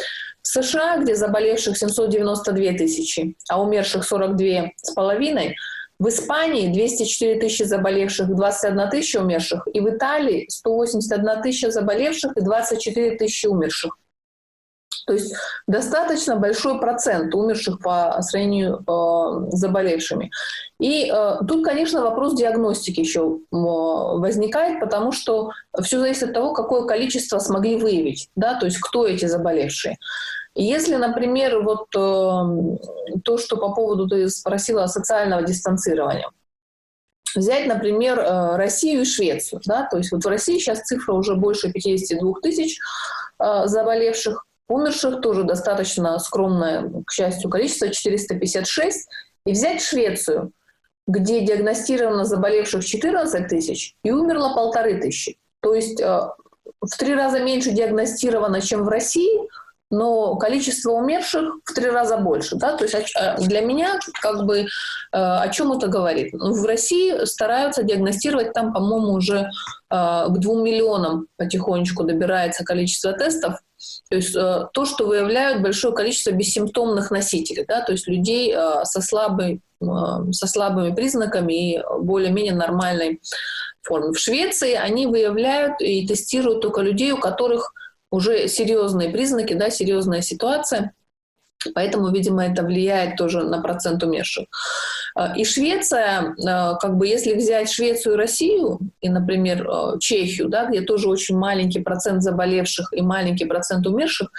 В 0.43 0.47
США, 0.47 0.99
где 0.99 1.15
заболевших 1.15 1.77
792 1.77 2.77
тысячи, 2.77 3.35
а 3.49 3.63
умерших 3.63 4.05
42 4.05 4.73
с 4.77 4.93
половиной, 4.93 5.57
в 5.99 6.09
Испании 6.09 6.73
204 6.73 7.41
тысячи 7.41 7.63
заболевших, 7.63 8.29
21 8.29 8.91
тысяча 8.91 9.19
умерших, 9.19 9.67
и 9.73 9.81
в 9.81 9.89
Италии 9.89 10.47
181 10.49 11.43
тысяча 11.43 11.71
заболевших 11.71 12.37
и 12.37 12.41
24 12.41 13.17
тысячи 13.17 13.47
умерших. 13.47 13.97
То 15.07 15.13
есть 15.13 15.35
достаточно 15.67 16.37
большой 16.37 16.81
процент 16.81 17.35
умерших 17.35 17.79
по 17.81 18.21
сравнению 18.23 18.79
э, 18.79 19.51
с 19.51 19.59
заболевшими. 19.59 20.31
И 20.81 21.11
э, 21.11 21.37
тут, 21.47 21.65
конечно, 21.65 22.03
вопрос 22.03 22.35
диагностики 22.35 23.01
еще 23.01 23.39
возникает, 23.51 24.81
потому 24.81 25.13
что 25.13 25.51
все 25.83 26.01
зависит 26.01 26.25
от 26.25 26.35
того, 26.35 26.53
какое 26.55 26.87
количество 26.87 27.39
смогли 27.39 27.77
выявить, 27.77 28.31
да, 28.35 28.59
то 28.59 28.67
есть 28.67 28.79
кто 28.79 29.07
эти 29.07 29.27
заболевшие. 29.27 29.99
Если, 30.55 30.95
например, 30.95 31.63
вот 31.63 31.87
э, 31.97 33.19
то, 33.25 33.39
что 33.39 33.57
по 33.57 33.75
поводу 33.75 34.09
ты 34.09 34.29
спросила 34.29 34.87
социального 34.87 35.43
дистанцирования, 35.43 36.31
взять, 37.35 37.67
например, 37.67 38.25
Россию 38.57 39.03
и 39.03 39.05
Швецию, 39.05 39.61
да, 39.67 39.89
то 39.91 39.99
есть 39.99 40.13
вот 40.13 40.25
в 40.25 40.29
России 40.29 40.59
сейчас 40.59 40.83
цифра 40.83 41.13
уже 41.13 41.35
больше 41.35 41.73
52 41.73 42.33
тысяч 42.41 42.79
заболевших, 43.41 44.47
умерших 44.69 45.21
тоже 45.21 45.45
достаточно 45.45 46.19
скромное, 46.19 46.91
к 47.07 47.13
счастью, 47.13 47.51
количество 47.51 47.89
456, 47.89 49.09
и 49.47 49.53
взять 49.53 49.83
Швецию, 49.83 50.53
где 51.07 51.41
диагностировано 51.41 52.25
заболевших 52.25 52.85
14 52.85 53.49
тысяч 53.49 53.95
и 54.03 54.11
умерло 54.11 54.55
полторы 54.55 55.01
тысячи. 55.01 55.37
То 55.61 55.75
есть 55.75 56.01
э, 56.01 56.21
в 56.81 56.97
три 56.99 57.15
раза 57.15 57.41
меньше 57.41 57.71
диагностировано, 57.73 58.61
чем 58.61 58.85
в 58.85 58.89
России– 58.89 59.49
но 59.95 60.37
количество 60.37 60.93
умерших 60.93 61.55
в 61.65 61.75
три 61.75 61.89
раза 61.89 62.17
больше. 62.17 62.57
Да? 62.57 62.77
То 62.77 62.85
есть 62.85 63.15
а, 63.17 63.37
для 63.39 63.61
меня 63.61 63.99
как 64.21 64.45
бы 64.45 64.61
э, 64.61 64.67
о 65.13 65.49
чем 65.49 65.73
это 65.73 65.89
говорит? 65.89 66.33
Ну, 66.33 66.53
в 66.53 66.65
России 66.65 67.25
стараются 67.25 67.83
диагностировать, 67.83 68.53
там, 68.53 68.73
по-моему, 68.73 69.13
уже 69.13 69.41
э, 69.41 69.47
к 69.91 70.39
двум 70.39 70.65
миллионам 70.65 71.27
потихонечку 71.37 72.05
добирается 72.05 72.65
количество 72.65 73.13
тестов. 73.13 73.55
То 74.11 74.17
есть 74.17 74.37
э, 74.37 74.69
то, 74.73 74.85
что 74.85 75.07
выявляют 75.07 75.63
большое 75.63 75.95
количество 75.95 76.31
бессимптомных 76.31 77.11
носителей, 77.11 77.65
да? 77.67 77.83
то 77.83 77.93
есть 77.93 78.07
людей 78.07 78.55
со, 78.85 79.01
слабой, 79.01 79.61
со 79.81 80.47
слабыми 80.47 80.95
признаками 80.95 81.77
и 81.77 81.83
более-менее 82.01 82.55
нормальной 82.55 83.21
формы. 83.83 84.13
В 84.13 84.19
Швеции 84.19 84.73
они 84.73 85.07
выявляют 85.07 85.81
и 85.81 86.07
тестируют 86.07 86.63
только 86.63 86.81
людей, 86.81 87.13
у 87.13 87.19
которых 87.19 87.73
уже 88.11 88.49
серьезные 88.49 89.11
признаки, 89.11 89.55
да, 89.55 89.71
серьезная 89.71 90.23
ситуация. 90.23 90.93
Поэтому, 91.75 92.11
видимо, 92.13 92.45
это 92.45 92.63
влияет 92.63 93.17
тоже 93.17 93.43
на 93.43 93.61
процент 93.61 94.03
умерших. 94.03 94.47
А, 95.15 95.33
и 95.37 95.45
Швеция, 95.45 96.35
а, 96.47 96.75
как 96.75 96.97
бы 96.97 97.07
если 97.07 97.35
взять 97.35 97.71
Швецию 97.71 98.15
и 98.15 98.19
Россию, 98.19 98.81
и, 99.01 99.09
например, 99.09 99.69
а, 99.69 99.99
Чехию, 99.99 100.49
да, 100.49 100.67
где 100.67 100.81
тоже 100.81 101.09
очень 101.09 101.37
маленький 101.37 101.81
процент 101.81 102.23
заболевших 102.23 102.93
и 102.93 103.01
маленький 103.01 103.45
процент 103.45 103.87
умерших, 103.87 104.31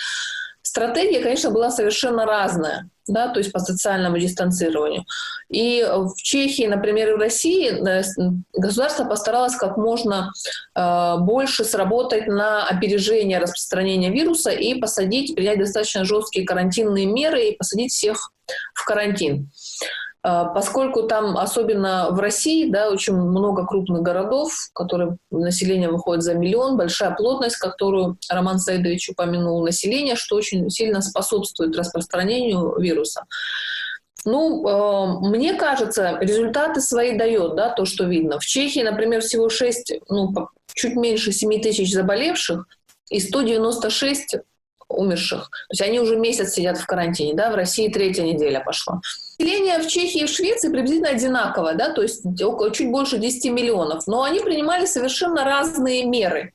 стратегия, 0.61 1.21
конечно, 1.21 1.51
была 1.51 1.71
совершенно 1.71 2.25
разная 2.25 2.89
да, 3.07 3.29
то 3.29 3.39
есть 3.39 3.51
по 3.51 3.59
социальному 3.59 4.17
дистанцированию. 4.17 5.05
И 5.49 5.85
в 5.87 6.15
Чехии, 6.17 6.65
например, 6.65 7.11
и 7.11 7.13
в 7.13 7.19
России 7.19 7.69
э, 7.69 8.03
государство 8.53 9.05
постаралось 9.05 9.55
как 9.55 9.77
можно 9.77 10.31
э, 10.75 11.15
больше 11.19 11.65
сработать 11.65 12.27
на 12.27 12.67
опережение 12.67 13.37
распространения 13.37 14.09
вируса 14.09 14.51
и 14.51 14.79
посадить, 14.79 15.35
принять 15.35 15.59
достаточно 15.59 16.03
жесткие 16.03 16.45
карантинные 16.45 17.05
меры 17.05 17.49
и 17.49 17.57
посадить 17.57 17.91
всех 17.91 18.31
в 18.73 18.85
карантин. 18.85 19.51
А, 20.27 20.45
поскольку 20.45 21.03
там, 21.03 21.37
особенно 21.37 22.07
в 22.09 22.19
России, 22.19 22.67
да, 22.67 22.89
очень 22.89 23.13
много 23.13 23.63
крупных 23.63 24.01
городов, 24.01 24.51
которые 24.73 25.17
население 25.29 25.87
выходит 25.87 26.23
за 26.23 26.33
миллион, 26.33 26.77
большая 26.77 27.11
плотность, 27.11 27.57
которую 27.57 28.17
Роман 28.27 28.57
Саидович 28.57 29.09
упомянул, 29.09 29.63
население, 29.63 30.15
что 30.15 30.35
очень 30.35 30.67
сильно 30.71 31.03
способствует 31.03 31.75
распространению 31.75 32.75
вируса. 32.79 33.25
Ну, 34.25 34.67
э, 34.67 35.29
мне 35.29 35.53
кажется, 35.53 36.17
результаты 36.19 36.81
свои 36.81 37.15
дает, 37.15 37.55
да, 37.55 37.69
то, 37.69 37.85
что 37.85 38.05
видно. 38.05 38.39
В 38.39 38.45
Чехии, 38.47 38.79
например, 38.79 39.21
всего 39.21 39.47
6, 39.47 39.93
ну, 40.09 40.33
чуть 40.73 40.95
меньше 40.95 41.33
7 41.33 41.61
тысяч 41.61 41.93
заболевших 41.93 42.65
и 43.11 43.19
196 43.19 44.37
умерших. 44.87 45.51
То 45.51 45.73
есть 45.73 45.81
они 45.83 45.99
уже 45.99 46.15
месяц 46.15 46.53
сидят 46.53 46.79
в 46.79 46.87
карантине, 46.87 47.35
да, 47.35 47.51
в 47.51 47.55
России 47.55 47.89
третья 47.89 48.23
неделя 48.23 48.63
пошла. 48.65 49.01
Население 49.37 49.79
в 49.79 49.87
Чехии 49.87 50.21
и 50.21 50.25
в 50.25 50.29
Швеции 50.29 50.69
приблизительно 50.69 51.09
одинаковое, 51.09 51.73
да, 51.75 51.91
то 51.91 52.01
есть 52.01 52.25
около, 52.41 52.71
чуть 52.71 52.89
больше 52.89 53.17
10 53.17 53.51
миллионов, 53.51 54.07
но 54.07 54.23
они 54.23 54.39
принимали 54.39 54.85
совершенно 54.85 55.43
разные 55.43 56.05
меры. 56.05 56.53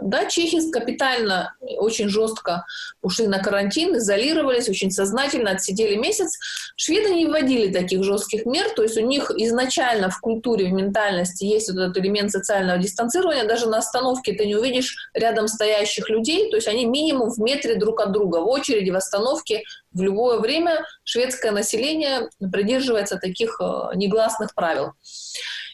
Да, 0.00 0.24
чехи 0.24 0.70
капитально, 0.70 1.54
очень 1.60 2.08
жестко 2.08 2.64
ушли 3.02 3.26
на 3.26 3.40
карантин, 3.40 3.96
изолировались, 3.96 4.68
очень 4.68 4.90
сознательно 4.90 5.50
отсидели 5.50 5.96
месяц. 5.96 6.38
Шведы 6.76 7.14
не 7.14 7.26
вводили 7.26 7.70
таких 7.70 8.02
жестких 8.02 8.46
мер, 8.46 8.70
то 8.74 8.82
есть 8.82 8.96
у 8.96 9.02
них 9.02 9.30
изначально 9.36 10.08
в 10.08 10.18
культуре, 10.20 10.66
в 10.66 10.72
ментальности 10.72 11.44
есть 11.44 11.70
вот 11.70 11.78
этот 11.78 11.98
элемент 11.98 12.30
социального 12.30 12.78
дистанцирования. 12.78 13.44
Даже 13.44 13.68
на 13.68 13.78
остановке 13.78 14.32
ты 14.32 14.46
не 14.46 14.56
увидишь 14.56 15.10
рядом 15.12 15.46
стоящих 15.46 16.08
людей, 16.08 16.48
то 16.48 16.56
есть 16.56 16.68
они 16.68 16.86
минимум 16.86 17.30
в 17.30 17.38
метре 17.38 17.74
друг 17.74 18.00
от 18.00 18.12
друга, 18.12 18.38
в 18.38 18.48
очереди, 18.48 18.90
в 18.90 18.96
остановке. 18.96 19.62
В 19.92 20.00
любое 20.00 20.38
время 20.38 20.86
шведское 21.04 21.52
население 21.52 22.30
придерживается 22.50 23.18
таких 23.18 23.60
э, 23.60 23.94
негласных 23.94 24.54
правил. 24.54 24.92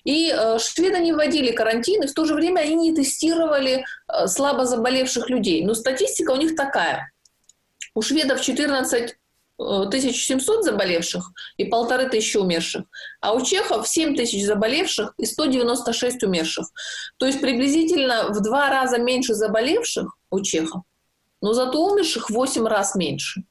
И 0.08 0.32
э, 0.34 0.58
шведы 0.58 1.00
не 1.00 1.12
вводили 1.12 1.52
карантин, 1.52 2.02
и 2.02 2.06
в 2.06 2.14
то 2.14 2.24
же 2.24 2.34
время 2.34 2.60
они 2.60 2.76
не 2.76 2.94
тестировали 2.94 3.84
э, 4.08 4.26
слабо 4.26 4.64
заболевших 4.64 5.28
людей. 5.28 5.62
Но 5.66 5.74
статистика 5.74 6.30
у 6.30 6.36
них 6.36 6.56
такая. 6.56 7.12
У 7.94 8.00
шведов 8.00 8.40
14 8.40 9.16
1700 9.58 10.60
э, 10.60 10.62
заболевших 10.62 11.30
и 11.58 11.64
полторы 11.64 12.08
тысячи 12.08 12.38
умерших, 12.38 12.84
а 13.20 13.34
у 13.34 13.44
чехов 13.44 13.86
7 13.86 14.16
тысяч 14.16 14.46
заболевших 14.46 15.12
и 15.18 15.26
196 15.26 16.22
умерших. 16.22 16.68
То 17.18 17.26
есть 17.26 17.42
приблизительно 17.42 18.28
в 18.30 18.40
два 18.40 18.70
раза 18.70 18.96
меньше 18.96 19.34
заболевших 19.34 20.16
у 20.30 20.40
чехов, 20.40 20.84
но 21.42 21.52
зато 21.52 21.84
умерших 21.84 22.30
в 22.30 22.32
8 22.32 22.66
раз 22.66 22.94
меньше. 22.94 23.42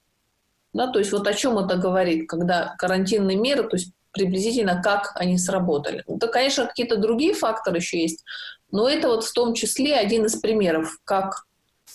Да, 0.73 0.87
то 0.87 0.97
есть 0.97 1.11
вот 1.11 1.27
о 1.27 1.35
чем 1.35 1.59
это 1.59 1.75
говорит, 1.75 2.27
когда 2.27 2.73
карантинные 2.79 3.37
меры, 3.37 3.61
то 3.61 3.75
есть 3.75 3.91
приблизительно, 4.11 4.81
как 4.81 5.11
они 5.15 5.37
сработали. 5.37 6.03
Это, 6.07 6.27
конечно, 6.27 6.65
какие-то 6.65 6.97
другие 6.97 7.33
факторы 7.33 7.77
еще 7.77 8.01
есть, 8.01 8.23
но 8.71 8.89
это 8.89 9.07
вот 9.07 9.23
в 9.23 9.33
том 9.33 9.53
числе 9.53 9.95
один 9.95 10.25
из 10.25 10.35
примеров, 10.35 10.97
как 11.03 11.45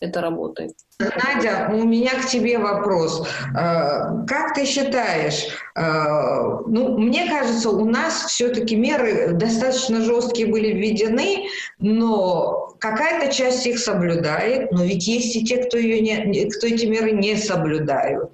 это 0.00 0.20
работает. 0.20 0.72
Надя, 1.24 1.70
у 1.72 1.84
меня 1.84 2.10
к 2.20 2.26
тебе 2.26 2.58
вопрос. 2.58 3.26
Э, 3.56 4.24
как 4.26 4.54
ты 4.54 4.64
считаешь, 4.64 5.46
э, 5.74 5.82
ну, 6.66 6.98
мне 6.98 7.28
кажется, 7.28 7.70
у 7.70 7.84
нас 7.84 8.26
все-таки 8.26 8.76
меры 8.76 9.32
достаточно 9.32 10.02
жесткие 10.02 10.48
были 10.48 10.72
введены, 10.72 11.48
но 11.78 12.74
какая-то 12.78 13.32
часть 13.32 13.66
их 13.66 13.78
соблюдает, 13.78 14.72
но 14.72 14.84
ведь 14.84 15.06
есть 15.06 15.36
и 15.36 15.44
те, 15.44 15.58
кто, 15.58 15.78
ее 15.78 16.00
не, 16.00 16.50
кто 16.50 16.66
эти 16.66 16.84
меры 16.86 17.12
не 17.12 17.36
соблюдают. 17.36 18.30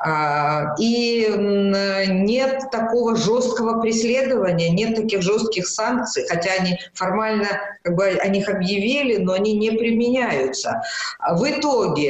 А, 0.00 0.74
и 0.78 1.26
нет 2.08 2.64
такого 2.70 3.16
жесткого 3.16 3.80
преследования, 3.80 4.70
нет 4.70 4.94
таких 4.94 5.22
жестких 5.22 5.66
санкций, 5.66 6.26
хотя 6.28 6.50
они 6.60 6.78
формально 6.94 7.48
как 7.82 7.96
бы 7.96 8.04
о 8.06 8.28
них 8.28 8.48
объявили, 8.48 9.16
но 9.16 9.32
они 9.32 9.54
не 9.54 9.72
применяются. 9.72 10.82
В 11.30 11.44
итоге 11.50 12.07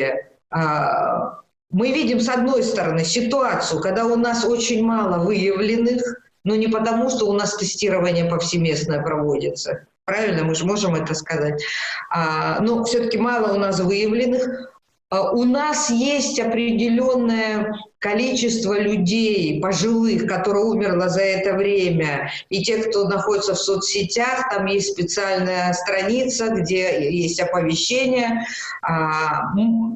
а, 0.50 1.40
мы 1.70 1.92
видим, 1.92 2.20
с 2.20 2.28
одной 2.28 2.62
стороны, 2.62 3.04
ситуацию, 3.04 3.80
когда 3.80 4.06
у 4.06 4.16
нас 4.16 4.44
очень 4.44 4.84
мало 4.84 5.22
выявленных, 5.24 6.02
но 6.44 6.54
не 6.54 6.66
потому, 6.66 7.11
что 7.11 7.26
у 7.26 7.32
нас 7.34 7.56
тестирование 7.56 8.24
повсеместное 8.24 9.02
проводится. 9.02 9.87
Правильно, 10.04 10.44
мы 10.44 10.54
же 10.54 10.64
можем 10.64 10.94
это 10.94 11.12
сказать. 11.14 11.62
А, 12.11 12.61
но 12.61 12.84
все-таки 12.84 13.18
мало 13.18 13.52
у 13.54 13.58
нас 13.58 13.80
выявленных. 13.80 14.70
А, 15.11 15.32
у 15.32 15.44
нас 15.44 15.90
есть 15.90 16.40
определенная 16.40 17.74
количество 17.98 18.78
людей 18.78 19.61
пожилых, 19.61 20.26
которые 20.26 20.64
умерло 20.64 21.08
за 21.08 21.22
это 21.22 21.54
время, 21.54 22.30
и 22.48 22.62
те, 22.62 22.78
кто 22.78 23.08
находится 23.08 23.54
в 23.54 23.58
соцсетях, 23.58 24.48
там 24.50 24.66
есть 24.66 24.92
специальная 24.92 25.72
страница, 25.72 26.48
где 26.50 27.11
есть 27.11 27.40
оповещение. 27.40 28.46
А, 28.82 29.52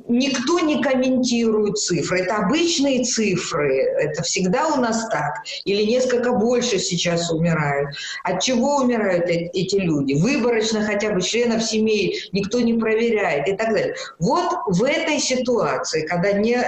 никто 0.09 0.59
не 0.61 0.83
комментирует 0.83 1.79
цифры. 1.79 2.21
Это 2.21 2.37
обычные 2.37 3.05
цифры. 3.05 3.77
Это 3.77 4.23
всегда 4.23 4.69
у 4.69 4.77
нас 4.77 5.09
так. 5.09 5.45
Или 5.65 5.85
несколько 5.85 6.33
больше 6.33 6.79
сейчас 6.79 7.31
умирают. 7.31 7.97
От 8.25 8.43
чего 8.43 8.79
умирают 8.79 9.27
эти 9.27 9.77
люди? 9.77 10.15
Выборочно 10.15 10.83
хотя 10.83 11.11
бы 11.11 11.23
членов 11.23 11.63
семей 11.63 12.21
никто 12.33 12.61
не 12.61 12.75
проверяет 12.75 13.49
и 13.49 13.57
так 13.57 13.69
далее. 13.73 13.95
Вот 14.19 14.51
в 14.67 14.83
этой 14.83 15.21
ситуации, 15.21 16.07
когда 16.07 16.33
не 16.33 16.59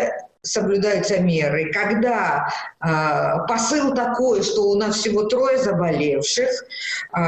соблюдаются 0.44 1.18
меры, 1.18 1.72
когда 1.72 2.46
э, 2.80 3.46
посыл 3.48 3.94
такой, 3.94 4.42
что 4.42 4.62
у 4.64 4.74
нас 4.76 4.96
всего 4.96 5.24
трое 5.24 5.59
заболевших, 5.59 6.48
э, 7.16 7.20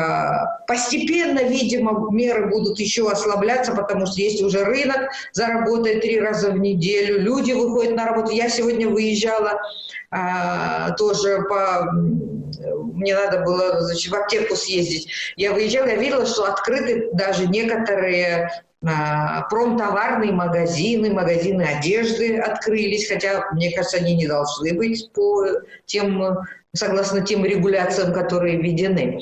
постепенно, 0.67 1.41
видимо, 1.41 2.11
меры 2.13 2.49
будут 2.49 2.79
еще 2.79 3.11
ослабляться, 3.11 3.75
потому 3.75 4.07
что 4.07 4.21
есть 4.21 4.43
уже 4.43 4.65
рынок, 4.65 5.11
заработает 5.33 6.03
три 6.03 6.21
раза 6.21 6.51
в 6.51 6.59
неделю, 6.59 7.21
люди 7.21 7.53
выходят 7.53 7.97
на 7.97 8.07
работу. 8.07 8.33
Я 8.33 8.49
сегодня 8.49 8.89
выезжала 8.89 9.59
э, 10.13 10.95
тоже 10.97 11.43
по... 11.49 11.91
Мне 12.95 13.15
надо 13.15 13.41
было 13.41 13.81
значит, 13.83 14.11
в 14.11 14.15
аптеку 14.15 14.57
съездить. 14.57 15.09
Я 15.37 15.53
выезжала, 15.53 15.87
я 15.87 15.97
видела, 15.97 16.27
что 16.27 16.45
открыты 16.45 17.11
даже 17.13 17.47
некоторые 17.47 18.51
промтоварные 18.83 20.33
магазины, 20.33 21.13
магазины 21.13 21.63
одежды 21.63 22.39
открылись, 22.39 23.09
хотя, 23.09 23.47
мне 23.53 23.73
кажется, 23.75 23.97
они 23.97 24.15
не 24.15 24.27
должны 24.27 24.75
быть 24.75 25.11
по 25.13 25.45
тем, 25.87 26.39
согласно 26.75 27.23
тем 27.23 27.45
регуляциям, 27.45 28.13
которые 28.13 28.59
введены. 28.59 29.21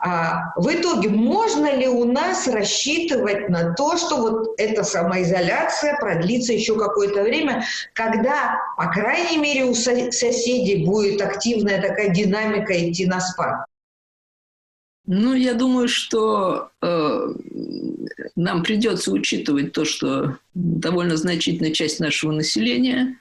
А 0.00 0.52
в 0.56 0.68
итоге, 0.72 1.08
можно 1.08 1.74
ли 1.74 1.88
у 1.88 2.04
нас 2.04 2.46
рассчитывать 2.46 3.48
на 3.48 3.74
то, 3.74 3.96
что 3.96 4.16
вот 4.16 4.54
эта 4.58 4.84
самоизоляция 4.84 5.96
продлится 5.98 6.52
еще 6.52 6.78
какое-то 6.78 7.22
время, 7.22 7.64
когда, 7.94 8.56
по 8.76 8.86
крайней 8.86 9.38
мере, 9.38 9.64
у 9.64 9.74
соседей 9.74 10.86
будет 10.86 11.20
активная 11.20 11.80
такая 11.82 12.08
динамика 12.08 12.72
идти 12.72 13.06
на 13.06 13.20
спад? 13.20 13.66
Ну, 15.06 15.34
я 15.34 15.54
думаю, 15.54 15.88
что 15.88 16.70
э, 16.80 17.26
нам 18.36 18.62
придется 18.62 19.10
учитывать 19.10 19.72
то, 19.72 19.84
что 19.84 20.38
довольно 20.54 21.16
значительная 21.16 21.72
часть 21.72 21.98
нашего 21.98 22.30
населения 22.30 23.16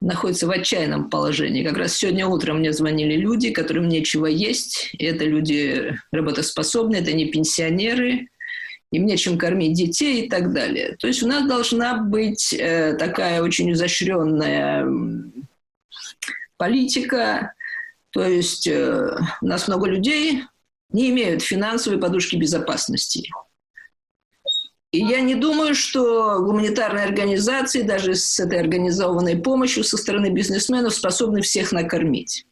находится 0.00 0.46
в 0.46 0.50
отчаянном 0.50 1.08
положении. 1.08 1.64
Как 1.64 1.78
раз 1.78 1.96
сегодня 1.96 2.26
утром 2.26 2.58
мне 2.58 2.72
звонили 2.72 3.16
люди, 3.16 3.50
которым 3.50 3.88
нечего 3.88 4.26
есть. 4.26 4.94
Это 4.98 5.24
люди 5.24 5.98
работоспособные, 6.12 7.00
это 7.00 7.12
не 7.12 7.30
пенсионеры, 7.30 8.28
им 8.92 9.06
нечем 9.06 9.38
кормить 9.38 9.76
детей 9.76 10.26
и 10.26 10.28
так 10.28 10.52
далее. 10.52 10.96
То 10.98 11.06
есть 11.06 11.22
у 11.22 11.26
нас 11.26 11.46
должна 11.46 12.02
быть 12.02 12.52
э, 12.52 12.94
такая 12.98 13.42
очень 13.42 13.72
изощренная 13.72 14.86
политика. 16.58 17.54
То 18.10 18.24
есть 18.24 18.66
э, 18.66 19.18
у 19.40 19.46
нас 19.46 19.68
много 19.68 19.88
людей, 19.88 20.44
не 20.90 21.10
имеют 21.10 21.42
финансовой 21.42 22.00
подушки 22.00 22.36
безопасности. 22.36 23.28
И 24.90 25.00
я 25.00 25.20
не 25.20 25.34
думаю, 25.34 25.74
что 25.74 26.38
гуманитарные 26.40 27.04
организации, 27.04 27.82
даже 27.82 28.14
с 28.14 28.40
этой 28.40 28.58
организованной 28.58 29.36
помощью 29.36 29.84
со 29.84 29.98
стороны 29.98 30.30
бизнесменов, 30.30 30.94
способны 30.94 31.42
всех 31.42 31.72
накормить. 31.72 32.46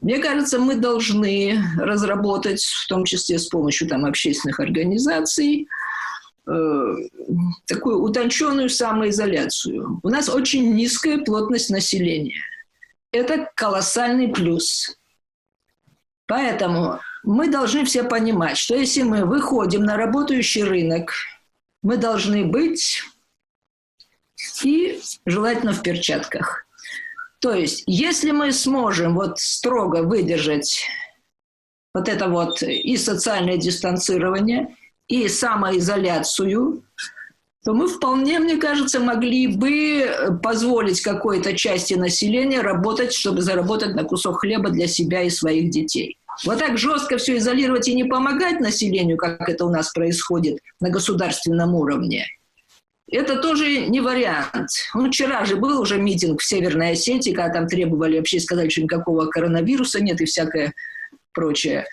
Мне 0.00 0.18
кажется, 0.18 0.58
мы 0.58 0.76
должны 0.76 1.58
разработать, 1.78 2.62
в 2.62 2.86
том 2.88 3.04
числе 3.04 3.38
с 3.38 3.48
помощью 3.48 3.88
там, 3.88 4.06
общественных 4.06 4.60
организаций, 4.60 5.68
э, 6.46 6.94
такую 7.66 8.00
утонченную 8.02 8.70
самоизоляцию. 8.70 10.00
У 10.02 10.08
нас 10.08 10.28
очень 10.28 10.74
низкая 10.74 11.18
плотность 11.18 11.70
населения. 11.70 12.40
Это 13.12 13.50
колоссальный 13.54 14.28
плюс. 14.28 14.96
Поэтому 16.26 17.00
мы 17.26 17.48
должны 17.48 17.84
все 17.84 18.04
понимать, 18.04 18.56
что 18.56 18.76
если 18.76 19.02
мы 19.02 19.24
выходим 19.24 19.82
на 19.82 19.96
работающий 19.96 20.62
рынок, 20.62 21.12
мы 21.82 21.96
должны 21.96 22.44
быть 22.44 23.02
и 24.62 25.00
желательно 25.26 25.72
в 25.72 25.82
перчатках. 25.82 26.66
То 27.40 27.52
есть, 27.52 27.82
если 27.86 28.30
мы 28.30 28.52
сможем 28.52 29.14
вот 29.14 29.38
строго 29.38 30.02
выдержать 30.02 30.86
вот 31.94 32.08
это 32.08 32.28
вот 32.28 32.62
и 32.62 32.96
социальное 32.96 33.56
дистанцирование, 33.56 34.76
и 35.08 35.28
самоизоляцию, 35.28 36.84
то 37.64 37.72
мы 37.72 37.88
вполне, 37.88 38.38
мне 38.38 38.56
кажется, 38.56 39.00
могли 39.00 39.48
бы 39.48 40.38
позволить 40.42 41.00
какой-то 41.00 41.56
части 41.56 41.94
населения 41.94 42.60
работать, 42.60 43.12
чтобы 43.12 43.42
заработать 43.42 43.94
на 43.94 44.04
кусок 44.04 44.40
хлеба 44.40 44.70
для 44.70 44.86
себя 44.86 45.22
и 45.22 45.30
своих 45.30 45.70
детей. 45.70 46.18
Вот 46.44 46.58
так 46.58 46.78
жестко 46.78 47.18
все 47.18 47.36
изолировать 47.38 47.88
и 47.88 47.94
не 47.94 48.04
помогать 48.04 48.60
населению, 48.60 49.16
как 49.16 49.48
это 49.48 49.64
у 49.64 49.70
нас 49.70 49.92
происходит 49.92 50.58
на 50.80 50.90
государственном 50.90 51.74
уровне, 51.74 52.26
это 53.08 53.36
тоже 53.36 53.86
не 53.86 54.00
вариант. 54.00 54.68
Ну, 54.94 55.08
вчера 55.10 55.44
же 55.44 55.56
был 55.56 55.80
уже 55.80 55.98
митинг 55.98 56.40
в 56.40 56.44
Северной 56.44 56.92
Осетии, 56.92 57.30
когда 57.30 57.60
там 57.60 57.68
требовали 57.68 58.18
вообще 58.18 58.40
сказать, 58.40 58.72
что 58.72 58.82
никакого 58.82 59.26
коронавируса 59.26 60.02
нет 60.02 60.20
и 60.20 60.24
всякое 60.24 60.74
прочее. 61.32 61.86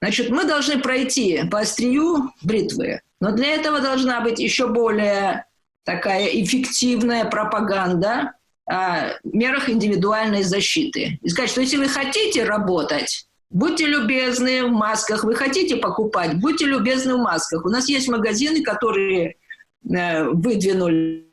Значит, 0.00 0.30
мы 0.30 0.44
должны 0.44 0.80
пройти 0.80 1.44
по 1.48 1.60
острию 1.60 2.32
бритвы, 2.42 3.02
но 3.20 3.30
для 3.30 3.54
этого 3.54 3.80
должна 3.80 4.20
быть 4.20 4.40
еще 4.40 4.66
более 4.66 5.46
такая 5.84 6.26
эффективная 6.26 7.24
пропаганда 7.24 8.32
о 8.68 9.14
мерах 9.22 9.68
индивидуальной 9.68 10.42
защиты. 10.42 11.20
И 11.22 11.28
сказать, 11.28 11.50
что 11.50 11.60
если 11.60 11.76
вы 11.76 11.88
хотите 11.88 12.42
работать, 12.42 13.28
Будьте 13.52 13.84
любезны 13.84 14.64
в 14.64 14.70
масках. 14.70 15.24
Вы 15.24 15.34
хотите 15.34 15.76
покупать? 15.76 16.40
Будьте 16.40 16.64
любезны 16.64 17.16
в 17.16 17.18
масках. 17.18 17.66
У 17.66 17.68
нас 17.68 17.86
есть 17.86 18.08
магазины, 18.08 18.62
которые 18.62 19.36
э, 19.84 20.24
выдвинули 20.24 21.28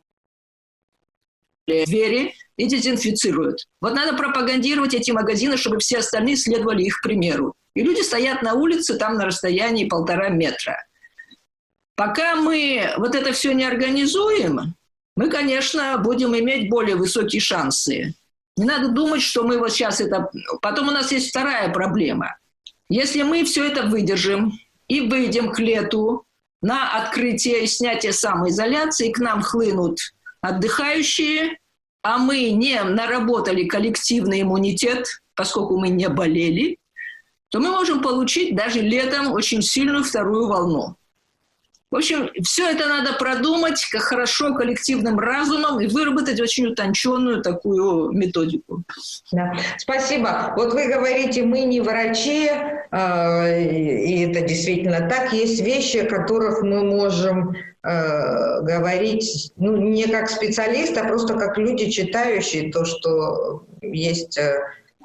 двери 1.65 2.33
и 2.57 2.65
дезинфицируют. 2.65 3.65
Вот 3.79 3.93
надо 3.93 4.17
пропагандировать 4.17 4.93
эти 4.93 5.11
магазины, 5.11 5.55
чтобы 5.55 5.79
все 5.79 5.99
остальные 5.99 6.35
следовали 6.35 6.83
их 6.83 7.01
примеру. 7.01 7.53
И 7.73 7.83
люди 7.83 8.01
стоят 8.01 8.41
на 8.41 8.53
улице 8.53 8.97
там 8.97 9.15
на 9.15 9.25
расстоянии 9.25 9.87
полтора 9.87 10.27
метра. 10.27 10.85
Пока 11.95 12.35
мы 12.35 12.95
вот 12.97 13.15
это 13.15 13.31
все 13.31 13.53
не 13.53 13.63
организуем, 13.63 14.75
мы, 15.15 15.29
конечно, 15.29 15.97
будем 15.99 16.37
иметь 16.37 16.69
более 16.69 16.97
высокие 16.97 17.39
шансы 17.39 18.13
не 18.57 18.65
надо 18.65 18.89
думать, 18.89 19.21
что 19.21 19.43
мы 19.43 19.57
вот 19.57 19.71
сейчас 19.71 20.01
это... 20.01 20.29
Потом 20.61 20.89
у 20.89 20.91
нас 20.91 21.11
есть 21.11 21.29
вторая 21.29 21.71
проблема. 21.71 22.37
Если 22.89 23.21
мы 23.21 23.45
все 23.45 23.65
это 23.65 23.83
выдержим 23.83 24.51
и 24.87 25.01
выйдем 25.01 25.51
к 25.51 25.59
лету 25.59 26.25
на 26.61 26.97
открытие 26.97 27.63
и 27.63 27.67
снятие 27.67 28.13
самоизоляции, 28.13 29.11
к 29.11 29.19
нам 29.19 29.41
хлынут 29.41 29.99
отдыхающие, 30.41 31.57
а 32.01 32.17
мы 32.17 32.49
не 32.51 32.81
наработали 32.83 33.65
коллективный 33.65 34.41
иммунитет, 34.41 35.05
поскольку 35.35 35.77
мы 35.77 35.89
не 35.89 36.09
болели, 36.09 36.77
то 37.49 37.59
мы 37.59 37.71
можем 37.71 38.01
получить 38.01 38.55
даже 38.55 38.81
летом 38.81 39.31
очень 39.31 39.61
сильную 39.61 40.03
вторую 40.03 40.47
волну. 40.47 40.95
В 41.91 41.95
общем, 41.95 42.29
все 42.43 42.69
это 42.69 42.87
надо 42.87 43.13
продумать 43.13 43.83
как 43.91 44.01
хорошо 44.01 44.53
коллективным 44.53 45.17
разумом 45.19 45.79
и 45.79 45.87
выработать 45.87 46.39
очень 46.39 46.67
утонченную 46.67 47.41
такую 47.41 48.11
методику. 48.11 48.83
Да. 49.31 49.53
Спасибо. 49.77 50.53
Вот 50.55 50.73
вы 50.73 50.87
говорите, 50.87 51.43
мы 51.43 51.61
не 51.61 51.81
врачи, 51.81 52.47
э, 52.47 53.63
и 53.63 54.27
это 54.27 54.41
действительно 54.41 55.09
так. 55.09 55.33
Есть 55.33 55.61
вещи, 55.61 55.97
о 55.97 56.05
которых 56.05 56.61
мы 56.61 56.83
можем 56.83 57.55
э, 57.83 58.61
говорить, 58.61 59.51
ну, 59.55 59.75
не 59.77 60.05
как 60.05 60.29
специалист, 60.29 60.95
а 60.95 61.07
просто 61.07 61.33
как 61.33 61.57
люди, 61.57 61.89
читающие 61.89 62.71
то, 62.71 62.85
что 62.85 63.65
есть 63.81 64.37
э, 64.37 64.59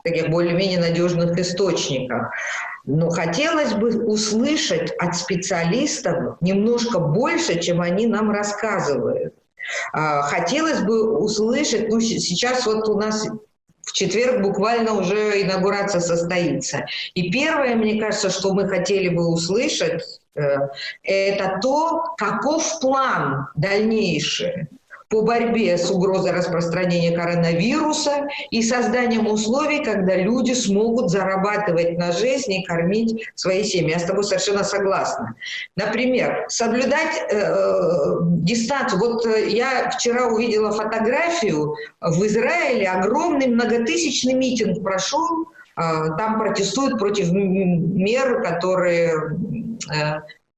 таких 0.05 0.29
более-менее 0.29 0.81
надежных 0.81 1.39
источниках. 1.39 2.31
Но 2.87 3.09
хотелось 3.09 3.73
бы 3.73 4.05
услышать 4.05 4.93
от 4.99 5.17
специалистов 5.17 6.37
немножко 6.41 6.99
больше, 6.99 7.61
чем 7.61 7.81
они 7.81 8.07
нам 8.07 8.31
рассказывают. 8.31 9.35
А, 9.93 10.23
хотелось 10.23 10.81
бы 10.81 11.19
услышать, 11.19 11.89
ну 11.89 12.01
сейчас 12.01 12.67
вот 12.67 12.87
у 12.89 12.99
нас 12.99 13.27
в 13.81 13.93
четверг 13.93 14.43
буквально 14.43 14.93
уже 14.93 15.43
инаугурация 15.43 16.01
состоится. 16.01 16.87
И 17.15 17.31
первое, 17.31 17.75
мне 17.75 18.01
кажется, 18.01 18.29
что 18.31 18.53
мы 18.53 18.69
хотели 18.69 19.09
бы 19.09 19.27
услышать, 19.29 20.03
э, 20.35 20.41
это 21.03 21.59
то, 21.63 22.15
каков 22.19 22.81
план 22.81 23.49
дальнейший 23.57 24.69
по 25.15 25.23
борьбе 25.23 25.79
с 25.79 25.93
угрозой 25.93 26.33
распространения 26.33 27.17
коронавируса 27.17 28.27
и 28.51 28.65
созданием 28.65 29.29
условий, 29.29 29.85
когда 29.85 30.17
люди 30.17 30.55
смогут 30.55 31.09
зарабатывать 31.09 31.97
на 31.97 32.11
жизнь 32.11 32.53
и 32.53 32.65
кормить 32.65 33.25
свои 33.37 33.63
семьи. 33.63 33.93
Я 33.93 34.01
с 34.01 34.05
тобой 34.07 34.25
совершенно 34.25 34.65
согласна. 34.65 35.37
Например, 35.77 36.47
соблюдать 36.49 37.31
э, 37.31 37.37
э 37.37 38.17
дистанцию. 38.43 38.99
Вот 38.99 39.25
э, 39.25 39.51
я 39.51 39.89
вчера 39.91 40.27
увидела 40.27 40.73
фотографию 40.73 41.77
в 42.01 42.27
Израиле, 42.27 42.89
огромный 42.89 43.47
многотысячный 43.47 44.33
митинг 44.33 44.83
прошел, 44.83 45.47
э, 45.77 46.09
там 46.19 46.41
протестуют 46.41 46.99
против 46.99 47.31
мер, 47.31 48.43
которые 48.43 49.13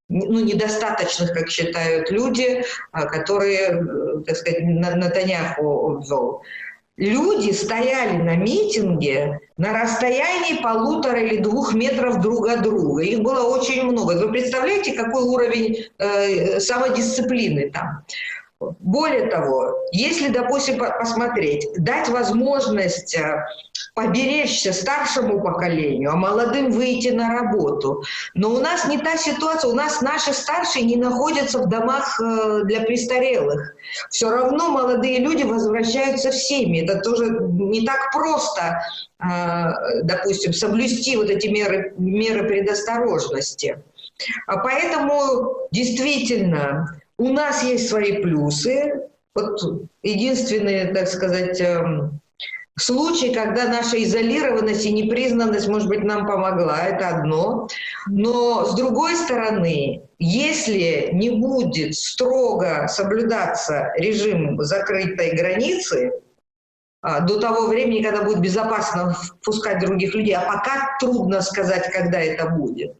ну, 0.08 0.40
недостаточных, 0.40 1.32
как 1.32 1.48
считают 1.48 2.10
люди, 2.10 2.64
а, 2.92 3.06
которые, 3.06 3.58
э, 3.58 4.24
так 4.26 4.36
сказать, 4.36 4.60
Натаняху 4.62 6.00
ввел. 6.00 6.42
Люди 6.96 7.50
стояли 7.50 8.16
на 8.22 8.36
митинге 8.36 9.40
на 9.58 9.78
расстоянии 9.78 10.62
полутора 10.62 11.20
или 11.20 11.42
двух 11.42 11.74
метров 11.74 12.20
друг 12.22 12.48
от 12.48 12.62
друга. 12.62 13.02
Их 13.02 13.20
было 13.20 13.42
очень 13.42 13.82
много. 13.84 14.14
Вы 14.14 14.32
представляете, 14.32 14.94
какой 14.94 15.22
уровень 15.24 15.86
э, 15.98 16.58
самодисциплины 16.60 17.70
там? 17.70 18.04
Более 18.58 19.26
того, 19.26 19.84
если, 19.92 20.28
допустим, 20.28 20.78
посмотреть, 20.78 21.68
дать 21.76 22.08
возможность 22.08 23.14
э, 23.14 23.44
поберечься 23.94 24.72
старшему 24.72 25.42
поколению, 25.42 26.12
а 26.12 26.16
молодым 26.16 26.70
выйти 26.70 27.08
на 27.08 27.34
работу. 27.34 28.02
Но 28.32 28.50
у 28.50 28.60
нас 28.60 28.88
не 28.88 28.96
та 28.96 29.18
ситуация, 29.18 29.70
у 29.70 29.74
нас 29.74 30.00
наши 30.00 30.32
старшие 30.32 30.86
не 30.86 30.96
находятся 30.96 31.58
в 31.58 31.68
домах 31.68 32.18
э, 32.18 32.62
для 32.64 32.80
престарелых. 32.80 33.74
Все 34.08 34.30
равно 34.30 34.70
молодые 34.70 35.18
люди 35.18 35.42
возвращаются 35.42 36.30
в 36.30 36.34
семьи. 36.34 36.82
Это 36.82 37.00
тоже 37.00 37.38
не 37.40 37.84
так 37.84 38.10
просто, 38.10 38.80
э, 39.20 40.02
допустим, 40.04 40.54
соблюсти 40.54 41.14
вот 41.16 41.28
эти 41.28 41.48
меры, 41.48 41.92
меры 41.98 42.48
предосторожности. 42.48 43.82
А 44.46 44.56
поэтому 44.56 45.68
действительно 45.72 46.98
у 47.18 47.28
нас 47.28 47.62
есть 47.62 47.88
свои 47.88 48.20
плюсы. 48.22 49.08
Вот 49.34 49.60
единственные, 50.02 50.94
так 50.94 51.08
сказать, 51.08 51.60
эм, 51.60 52.20
Случай, 52.78 53.32
когда 53.32 53.68
наша 53.68 54.02
изолированность 54.04 54.84
и 54.84 54.92
непризнанность, 54.92 55.66
может 55.66 55.88
быть, 55.88 56.04
нам 56.04 56.26
помогла, 56.26 56.82
это 56.82 57.08
одно. 57.08 57.68
Но, 58.06 58.66
с 58.66 58.74
другой 58.74 59.16
стороны, 59.16 60.02
если 60.18 61.08
не 61.12 61.30
будет 61.30 61.94
строго 61.94 62.86
соблюдаться 62.88 63.92
режим 63.96 64.62
закрытой 64.62 65.34
границы, 65.34 66.12
до 67.02 67.40
того 67.40 67.66
времени, 67.68 68.02
когда 68.02 68.22
будет 68.22 68.40
безопасно 68.40 69.12
впускать 69.12 69.80
других 69.80 70.14
людей, 70.14 70.34
а 70.34 70.40
пока 70.40 70.96
трудно 70.98 71.40
сказать, 71.42 71.90
когда 71.92 72.20
это 72.20 72.48
будет. 72.48 72.96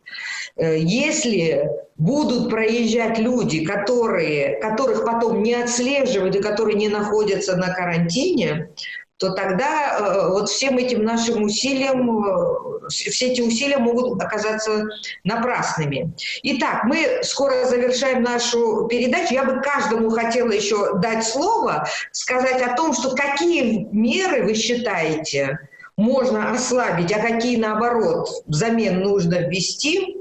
Э, 0.56 0.78
если 0.78 1.68
будут 1.96 2.50
проезжать 2.50 3.18
люди, 3.18 3.64
которые, 3.64 4.58
которых 4.60 5.04
потом 5.04 5.42
не 5.42 5.54
отслеживают 5.54 6.36
и 6.36 6.42
которые 6.42 6.76
не 6.76 6.88
находятся 6.88 7.56
на 7.56 7.72
карантине, 7.72 8.70
то 9.18 9.30
тогда 9.30 9.98
э, 9.98 10.28
вот 10.30 10.48
всем 10.48 10.76
этим 10.76 11.04
нашим 11.04 11.44
усилиям, 11.44 12.24
э, 12.24 12.88
все 12.88 13.32
эти 13.32 13.40
усилия 13.40 13.78
могут 13.78 14.22
оказаться 14.22 14.86
напрасными. 15.24 16.12
Итак, 16.42 16.84
мы 16.84 17.20
скоро 17.22 17.64
завершаем 17.64 18.22
нашу 18.22 18.86
передачу. 18.88 19.32
Я 19.32 19.44
бы 19.44 19.60
каждому 19.62 20.10
хотела 20.10 20.50
еще 20.50 20.98
дать 20.98 21.24
слово, 21.24 21.86
сказать 22.12 22.60
о 22.60 22.74
том, 22.74 22.92
что 22.92 23.14
какие 23.14 23.88
меры 23.90 24.44
вы 24.44 24.54
считаете 24.54 25.58
можно 25.96 26.52
ослабить, 26.52 27.12
а 27.12 27.20
какие, 27.20 27.56
наоборот, 27.56 28.28
взамен 28.46 29.00
нужно 29.00 29.48
ввести, 29.48 30.16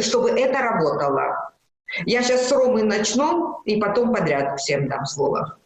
чтобы 0.00 0.30
это 0.30 0.60
работало. 0.60 1.52
Я 2.06 2.22
сейчас 2.22 2.48
с 2.48 2.52
Ромы 2.52 2.82
начну, 2.82 3.60
и 3.64 3.76
потом 3.80 4.14
подряд 4.14 4.58
всем 4.58 4.88
дам 4.88 5.04
слово. 5.04 5.58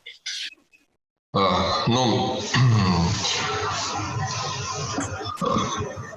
А, 1.35 1.85
ну, 1.87 2.39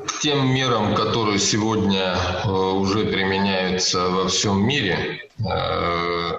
к 0.07 0.19
тем 0.19 0.53
мерам, 0.53 0.93
которые 0.93 1.39
сегодня 1.39 2.17
э, 2.43 2.49
уже 2.49 3.05
применяются 3.05 4.09
во 4.09 4.27
всем 4.27 4.67
мире, 4.67 5.29
э, 5.39 6.31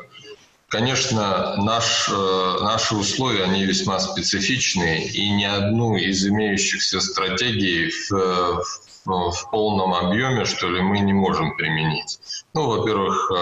конечно, 0.68 1.56
наш, 1.56 2.10
э, 2.12 2.58
наши 2.60 2.96
условия, 2.96 3.44
они 3.44 3.64
весьма 3.64 3.98
специфичные, 3.98 5.06
и 5.06 5.30
ни 5.30 5.44
одну 5.44 5.96
из 5.96 6.26
имеющихся 6.26 7.00
стратегий 7.00 7.90
в, 8.10 8.62
в, 9.06 9.30
в 9.30 9.50
полном 9.50 9.94
объеме, 9.94 10.44
что 10.44 10.68
ли, 10.68 10.82
мы 10.82 10.98
не 10.98 11.14
можем 11.14 11.56
применить. 11.56 12.18
Ну, 12.52 12.66
во-первых, 12.66 13.32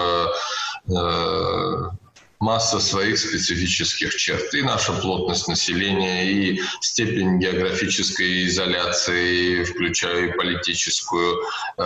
масса 2.45 2.79
своих 2.79 3.17
специфических 3.17 4.15
черт. 4.15 4.53
И 4.53 4.61
наша 4.61 4.93
плотность 4.93 5.47
населения, 5.47 6.31
и 6.31 6.61
степень 6.79 7.39
географической 7.39 8.45
изоляции, 8.45 9.63
включая 9.63 10.27
и 10.27 10.31
политическую, 10.31 11.41
э, 11.77 11.81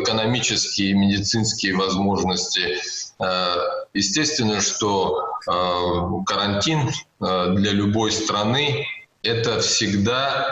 экономические 0.00 0.90
и 0.90 0.94
медицинские 0.94 1.76
возможности. 1.76 2.78
Э, 3.20 3.56
естественно, 3.92 4.62
что 4.62 5.20
э, 5.46 6.24
карантин 6.26 6.90
для 7.20 7.72
любой 7.72 8.12
страны– 8.12 8.86
это 9.22 9.60
всегда 9.60 10.48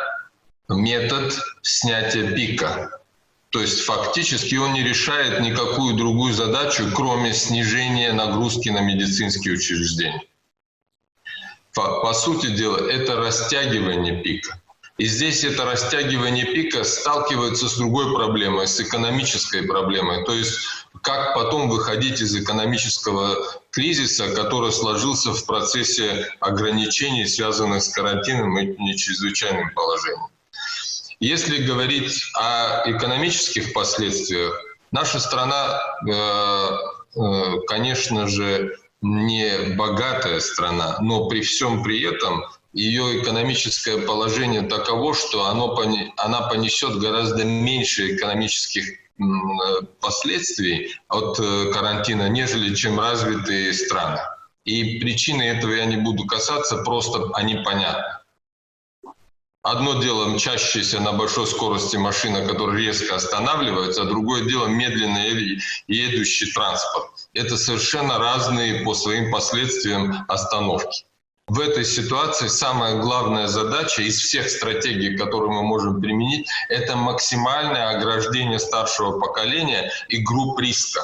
метод 0.68 1.33
снятия 1.62 2.31
пика 2.33 2.99
то 3.50 3.60
есть 3.60 3.80
фактически 3.80 4.54
он 4.54 4.72
не 4.72 4.82
решает 4.82 5.40
никакую 5.40 5.94
другую 5.96 6.32
задачу, 6.32 6.84
кроме 6.94 7.34
снижения 7.34 8.12
нагрузки 8.12 8.68
на 8.68 8.80
медицинские 8.80 9.54
учреждения. 9.54 10.22
По 11.74 12.12
сути 12.14 12.46
дела, 12.46 12.78
это 12.78 13.16
растягивание 13.16 14.22
пика. 14.22 14.60
И 14.98 15.06
здесь 15.06 15.44
это 15.44 15.64
растягивание 15.64 16.44
пика 16.44 16.84
сталкивается 16.84 17.68
с 17.68 17.76
другой 17.76 18.14
проблемой, 18.14 18.66
с 18.68 18.78
экономической 18.80 19.62
проблемой. 19.62 20.24
То 20.26 20.32
есть 20.34 20.60
как 21.02 21.34
потом 21.34 21.70
выходить 21.70 22.20
из 22.20 22.36
экономического 22.36 23.36
кризиса, 23.70 24.28
который 24.34 24.72
сложился 24.72 25.32
в 25.32 25.46
процессе 25.46 26.28
ограничений, 26.40 27.26
связанных 27.26 27.82
с 27.82 27.88
карантином 27.88 28.58
и 28.58 28.96
чрезвычайным 28.96 29.72
положением. 29.74 30.28
Если 31.20 31.64
говорить 31.64 32.22
о 32.35 32.90
экономических 32.90 33.74
последствиях, 33.74 34.59
наша 34.90 35.20
страна, 35.20 35.78
э, 36.09 36.12
э, 37.14 37.61
конечно 37.66 38.26
же, 38.26 38.74
не 39.02 39.74
богатая 39.76 40.40
страна, 40.40 40.96
но 41.00 41.28
при 41.28 41.42
всем 41.42 41.83
при 41.83 42.02
этом 42.02 42.44
ее 42.72 43.20
экономическое 43.20 43.98
положение 43.98 44.62
таково, 44.62 45.14
что 45.14 45.46
оно, 45.46 45.76
она 46.16 46.48
понесет 46.48 46.98
гораздо 46.98 47.44
меньше 47.44 48.14
экономических 48.14 48.87
последствий 50.00 50.94
от 51.09 51.38
э, 51.38 51.70
карантина, 51.74 52.30
нежели 52.30 52.74
чем 52.74 52.98
развитые 52.98 53.74
страны. 53.74 54.18
И 54.64 54.98
причины 54.98 55.42
этого 55.42 55.72
я 55.72 55.85
не 55.85 55.98
буду 55.98 56.24
касаться, 56.24 56.78
просто 56.78 57.28
они 57.35 57.56
понятны. 57.56 58.19
Одно 59.62 60.01
дело 60.01 60.27
мчащаяся 60.27 61.01
на 61.01 61.12
большой 61.12 61.46
скорости 61.46 61.96
машина, 61.96 62.46
которая 62.46 62.79
резко 62.79 63.16
останавливается, 63.16 64.03
а 64.03 64.07
другое 64.07 64.44
дело 64.44 64.68
медленно 64.68 65.18
едущий 65.87 66.51
транспорт. 66.51 67.11
Это 67.35 67.59
совершенно 67.59 68.18
разные 68.18 68.83
по 68.85 68.94
своим 68.94 69.31
последствиям 69.31 70.25
остановки. 70.29 71.05
В 71.46 71.61
этой 71.61 71.85
ситуации 71.85 72.46
самая 72.46 73.03
главная 73.03 73.49
задача 73.49 74.03
из 74.03 74.18
всех 74.20 74.49
стратегий, 74.49 75.16
которые 75.16 75.51
мы 75.51 75.62
можем 75.62 76.01
применить, 76.01 76.49
это 76.68 76.96
максимальное 76.96 77.90
ограждение 77.90 78.61
старшего 78.61 79.18
поколения 79.18 79.92
и 80.09 80.18
групп 80.18 80.59
риска 80.61 81.03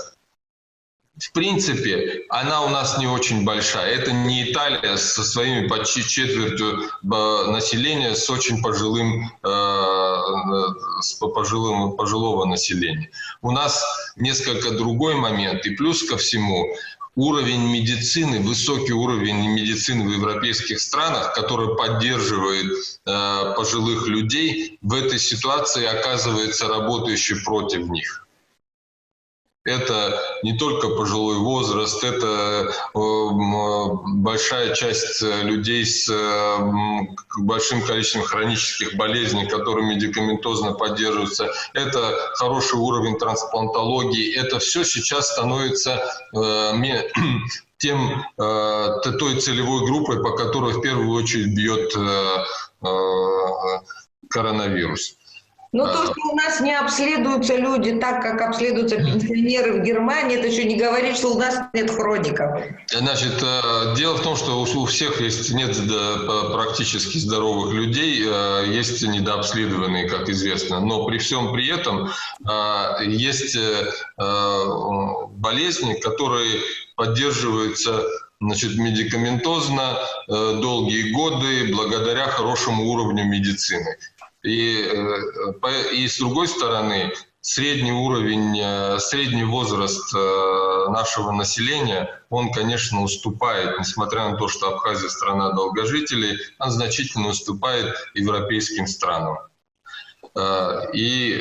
в 1.18 1.32
принципе, 1.32 2.24
она 2.28 2.62
у 2.62 2.68
нас 2.68 2.98
не 2.98 3.06
очень 3.06 3.44
большая. 3.44 3.94
Это 3.94 4.12
не 4.12 4.50
Италия 4.50 4.98
со 4.98 5.24
своими 5.24 5.66
почти 5.66 6.02
четвертью 6.02 6.82
э, 6.82 7.50
населения 7.50 8.14
с 8.14 8.28
очень 8.28 8.60
пожилым, 8.60 9.32
э, 9.42 10.16
с 11.00 11.14
пожилым, 11.14 11.96
пожилого 11.96 12.44
населения. 12.44 13.10
У 13.40 13.50
нас 13.50 13.82
несколько 14.16 14.72
другой 14.72 15.14
момент. 15.14 15.64
И 15.64 15.70
плюс 15.70 16.02
ко 16.02 16.18
всему, 16.18 16.66
уровень 17.14 17.66
медицины, 17.72 18.40
высокий 18.40 18.92
уровень 18.92 19.48
медицины 19.54 20.06
в 20.06 20.12
европейских 20.12 20.80
странах, 20.80 21.32
который 21.32 21.76
поддерживает 21.76 22.70
э, 23.06 23.54
пожилых 23.56 24.06
людей, 24.06 24.78
в 24.82 24.92
этой 24.92 25.18
ситуации 25.18 25.86
оказывается 25.86 26.68
работающий 26.68 27.42
против 27.42 27.88
них. 27.88 28.25
Это 29.66 30.22
не 30.44 30.56
только 30.56 30.90
пожилой 30.90 31.38
возраст, 31.38 32.02
это 32.04 32.72
большая 32.94 34.74
часть 34.74 35.20
людей 35.20 35.84
с 35.84 36.08
большим 37.36 37.82
количеством 37.84 38.22
хронических 38.22 38.94
болезней, 38.94 39.48
которые 39.48 39.88
медикаментозно 39.88 40.72
поддерживаются. 40.72 41.50
Это 41.74 42.16
хороший 42.34 42.78
уровень 42.78 43.18
трансплантологии. 43.18 44.36
Это 44.36 44.60
все 44.60 44.84
сейчас 44.84 45.32
становится 45.32 46.00
тем, 47.78 48.24
той 48.36 49.40
целевой 49.40 49.84
группой, 49.84 50.22
по 50.22 50.36
которой 50.36 50.74
в 50.74 50.80
первую 50.80 51.10
очередь 51.10 51.56
бьет 51.56 51.92
коронавирус. 54.30 55.16
Но 55.76 55.86
то, 55.86 56.06
что 56.06 56.14
у 56.32 56.34
нас 56.34 56.58
не 56.60 56.74
обследуются 56.74 57.54
люди 57.54 57.98
так, 57.98 58.22
как 58.22 58.40
обследуются 58.40 58.96
пенсионеры 58.96 59.74
в 59.74 59.82
Германии, 59.84 60.38
это 60.38 60.46
еще 60.46 60.64
не 60.64 60.76
говорит, 60.76 61.18
что 61.18 61.34
у 61.34 61.38
нас 61.38 61.54
нет 61.74 61.90
хроников. 61.90 62.62
Значит, 62.90 63.42
э, 63.42 63.94
дело 63.94 64.16
в 64.16 64.22
том, 64.22 64.36
что 64.36 64.58
у 64.58 64.86
всех 64.86 65.20
есть 65.20 65.52
нет 65.52 65.76
практически 66.50 67.18
здоровых 67.18 67.74
людей, 67.74 68.24
э, 68.26 68.64
есть 68.68 69.06
недообследованные, 69.06 70.08
как 70.08 70.30
известно. 70.30 70.80
Но 70.80 71.04
при 71.04 71.18
всем 71.18 71.52
при 71.52 71.68
этом 71.68 72.08
э, 72.08 73.04
есть 73.04 73.58
болезни, 74.16 75.92
которые 76.00 76.60
поддерживаются 76.96 78.02
значит, 78.40 78.78
медикаментозно 78.78 79.98
долгие 80.28 81.12
годы 81.12 81.70
благодаря 81.74 82.28
хорошему 82.28 82.90
уровню 82.90 83.26
медицины. 83.26 83.98
И, 84.46 84.80
э, 84.80 85.92
и 85.92 86.06
с 86.06 86.18
другой 86.18 86.46
стороны, 86.46 87.12
средний 87.40 87.90
уровень, 87.90 88.58
э, 88.60 88.98
средний 89.00 89.42
возраст 89.42 90.14
э, 90.14 90.86
нашего 90.88 91.32
населения, 91.32 92.22
он, 92.30 92.52
конечно, 92.52 93.02
уступает, 93.02 93.76
несмотря 93.78 94.30
на 94.30 94.36
то, 94.36 94.46
что 94.46 94.68
Абхазия 94.68 95.08
страна 95.08 95.50
долгожителей, 95.50 96.38
он 96.60 96.70
значительно 96.70 97.28
уступает 97.28 97.96
европейским 98.14 98.86
странам. 98.86 99.38
И 100.92 101.32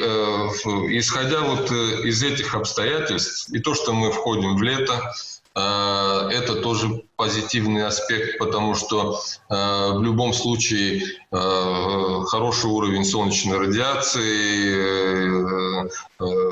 исходя 0.98 1.42
вот 1.42 1.70
из 1.70 2.24
этих 2.24 2.56
обстоятельств, 2.56 3.50
и 3.50 3.60
то, 3.60 3.74
что 3.74 3.92
мы 3.92 4.10
входим 4.10 4.56
в 4.56 4.64
лето, 4.64 5.12
это 5.56 6.56
тоже 6.62 7.04
позитивный 7.16 7.86
аспект, 7.86 8.38
потому 8.40 8.76
что 8.76 9.22
э, 9.50 9.92
в 9.94 10.04
любом 10.04 10.34
случае 10.34 11.02
э, 11.02 12.24
хороший 12.28 12.70
уровень 12.70 13.06
солнечной 13.06 13.60
радиации, 13.60 15.26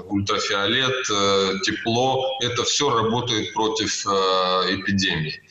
ультрафиолет, 0.07 1.03
тепло, 1.63 2.37
это 2.41 2.63
все 2.63 2.89
работает 2.89 3.53
против 3.53 4.05
эпидемии. 4.05 5.41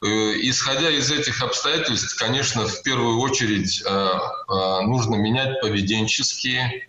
Исходя 0.00 0.90
из 0.90 1.10
этих 1.10 1.42
обстоятельств, 1.42 2.16
конечно, 2.18 2.66
в 2.66 2.82
первую 2.82 3.18
очередь 3.20 3.82
нужно 4.86 5.16
менять 5.16 5.60
поведенческие 5.60 6.88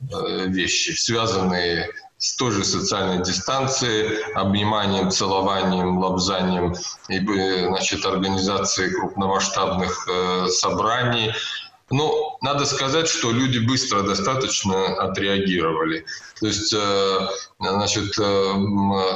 вещи, 0.00 0.90
связанные 0.90 1.88
с 2.18 2.34
той 2.36 2.50
же 2.50 2.64
социальной 2.64 3.22
дистанцией, 3.22 4.22
обниманием, 4.34 5.10
целованием, 5.10 5.98
лобзанием 5.98 6.74
и 7.08 7.20
значит, 7.66 8.04
организацией 8.04 8.90
крупномасштабных 8.90 10.08
э, 10.08 10.48
собраний. 10.48 11.32
Но 11.90 12.36
надо 12.42 12.66
сказать, 12.66 13.08
что 13.08 13.30
люди 13.30 13.58
быстро 13.58 14.02
достаточно 14.02 14.96
отреагировали. 14.96 16.04
То 16.40 16.46
есть, 16.48 16.74
э, 16.76 17.28
значит, 17.60 18.18
э, 18.18 18.52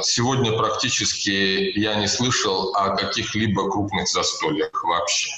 сегодня 0.03 0.57
практически 0.57 1.77
я 1.77 1.95
не 1.95 2.07
слышал 2.07 2.73
о 2.73 2.95
каких-либо 2.95 3.69
крупных 3.69 4.07
застольях 4.07 4.83
вообще. 4.83 5.29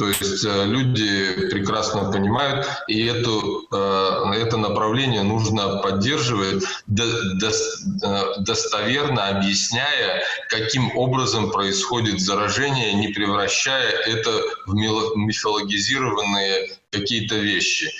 То 0.00 0.08
есть 0.08 0.46
э, 0.46 0.64
люди 0.64 1.50
прекрасно 1.50 2.10
понимают, 2.10 2.66
и 2.88 3.04
эту, 3.04 3.66
э, 3.70 4.32
это 4.34 4.56
направление 4.56 5.22
нужно 5.22 5.76
поддерживать, 5.82 6.64
э, 6.88 8.24
достоверно 8.38 9.28
объясняя, 9.28 10.22
каким 10.48 10.96
образом 10.96 11.50
происходит 11.50 12.18
заражение, 12.18 12.94
не 12.94 13.08
превращая 13.08 13.90
это 13.90 14.30
в 14.64 14.74
мифологизированные 14.74 16.78
какие-то 16.90 17.34
вещи. 17.34 17.92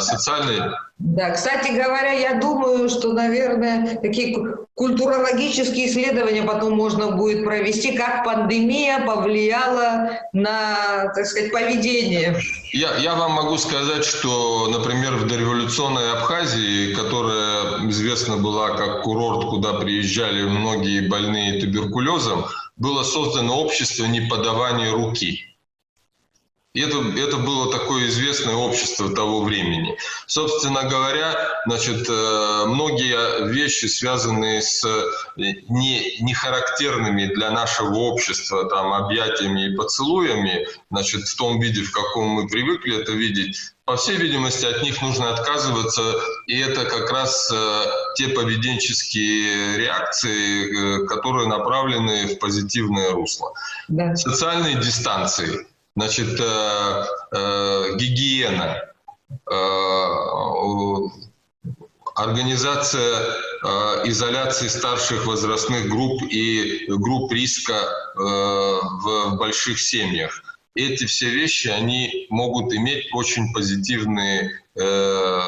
Социальные 0.00 0.72
да, 1.00 1.30
кстати 1.30 1.72
говоря, 1.72 2.12
я 2.12 2.34
думаю, 2.34 2.90
что, 2.90 3.14
наверное, 3.14 3.96
такие 4.02 4.36
культурологические 4.74 5.88
исследования 5.88 6.42
потом 6.42 6.74
можно 6.74 7.12
будет 7.12 7.42
провести, 7.42 7.96
как 7.96 8.22
пандемия 8.22 9.00
повлияла 9.06 10.20
на, 10.34 11.10
так 11.14 11.24
сказать, 11.24 11.52
поведение. 11.52 12.38
Я, 12.72 12.96
я 12.98 13.14
вам 13.14 13.32
могу 13.32 13.56
сказать, 13.56 14.04
что, 14.04 14.68
например, 14.68 15.14
в 15.14 15.26
дореволюционной 15.26 16.12
Абхазии, 16.12 16.92
которая 16.92 17.88
известна 17.88 18.36
была 18.36 18.76
как 18.76 19.02
курорт, 19.02 19.48
куда 19.48 19.72
приезжали 19.72 20.42
многие 20.42 21.08
больные 21.08 21.60
туберкулезом, 21.60 22.44
было 22.76 23.04
создано 23.04 23.58
общество 23.58 24.04
неподавания 24.04 24.92
руки. 24.92 25.49
Это, 26.72 26.98
это 27.18 27.36
было 27.38 27.72
такое 27.72 28.06
известное 28.06 28.54
общество 28.54 29.12
того 29.12 29.42
времени. 29.42 29.98
Собственно 30.26 30.84
говоря, 30.84 31.34
значит, 31.66 32.08
э, 32.08 32.64
многие 32.66 33.48
вещи, 33.48 33.86
связанные 33.86 34.62
с 34.62 34.84
э, 34.84 35.04
не, 35.36 36.20
не 36.20 36.32
характерными 36.32 37.26
для 37.34 37.50
нашего 37.50 37.96
общества 37.96 38.68
там, 38.68 38.92
объятиями 38.92 39.66
и 39.66 39.76
поцелуями, 39.76 40.68
значит, 40.92 41.22
в 41.22 41.36
том 41.36 41.58
виде, 41.58 41.82
в 41.82 41.90
каком 41.90 42.28
мы 42.28 42.46
привыкли 42.46 43.00
это 43.00 43.12
видеть, 43.12 43.58
по 43.84 43.96
всей 43.96 44.18
видимости, 44.18 44.64
от 44.64 44.84
них 44.84 45.02
нужно 45.02 45.34
отказываться, 45.34 46.02
и 46.46 46.56
это 46.56 46.84
как 46.84 47.10
раз 47.10 47.50
э, 47.52 47.84
те 48.14 48.28
поведенческие 48.28 49.76
реакции, 49.76 51.04
которые 51.06 51.48
направлены 51.48 52.28
в 52.28 52.38
позитивное 52.38 53.10
русло. 53.10 53.52
Да. 53.88 54.14
Социальные 54.14 54.76
дистанции– 54.76 55.66
Значит, 55.96 56.38
э, 56.40 57.04
э, 57.32 57.96
гигиена, 57.96 58.80
э, 59.28 59.60
организация 62.14 63.16
э, 63.62 64.02
изоляции 64.04 64.68
старших 64.68 65.26
возрастных 65.26 65.88
групп 65.88 66.22
и 66.22 66.86
групп 66.88 67.32
риска 67.32 67.72
э, 67.74 68.18
в 68.18 69.36
больших 69.36 69.80
семьях. 69.80 70.42
Эти 70.74 71.06
все 71.06 71.30
вещи, 71.30 71.68
они 71.68 72.26
могут 72.30 72.72
иметь 72.72 73.08
очень 73.12 73.52
позитивные 73.52 74.60
э, 74.76 74.80
э 74.82 75.40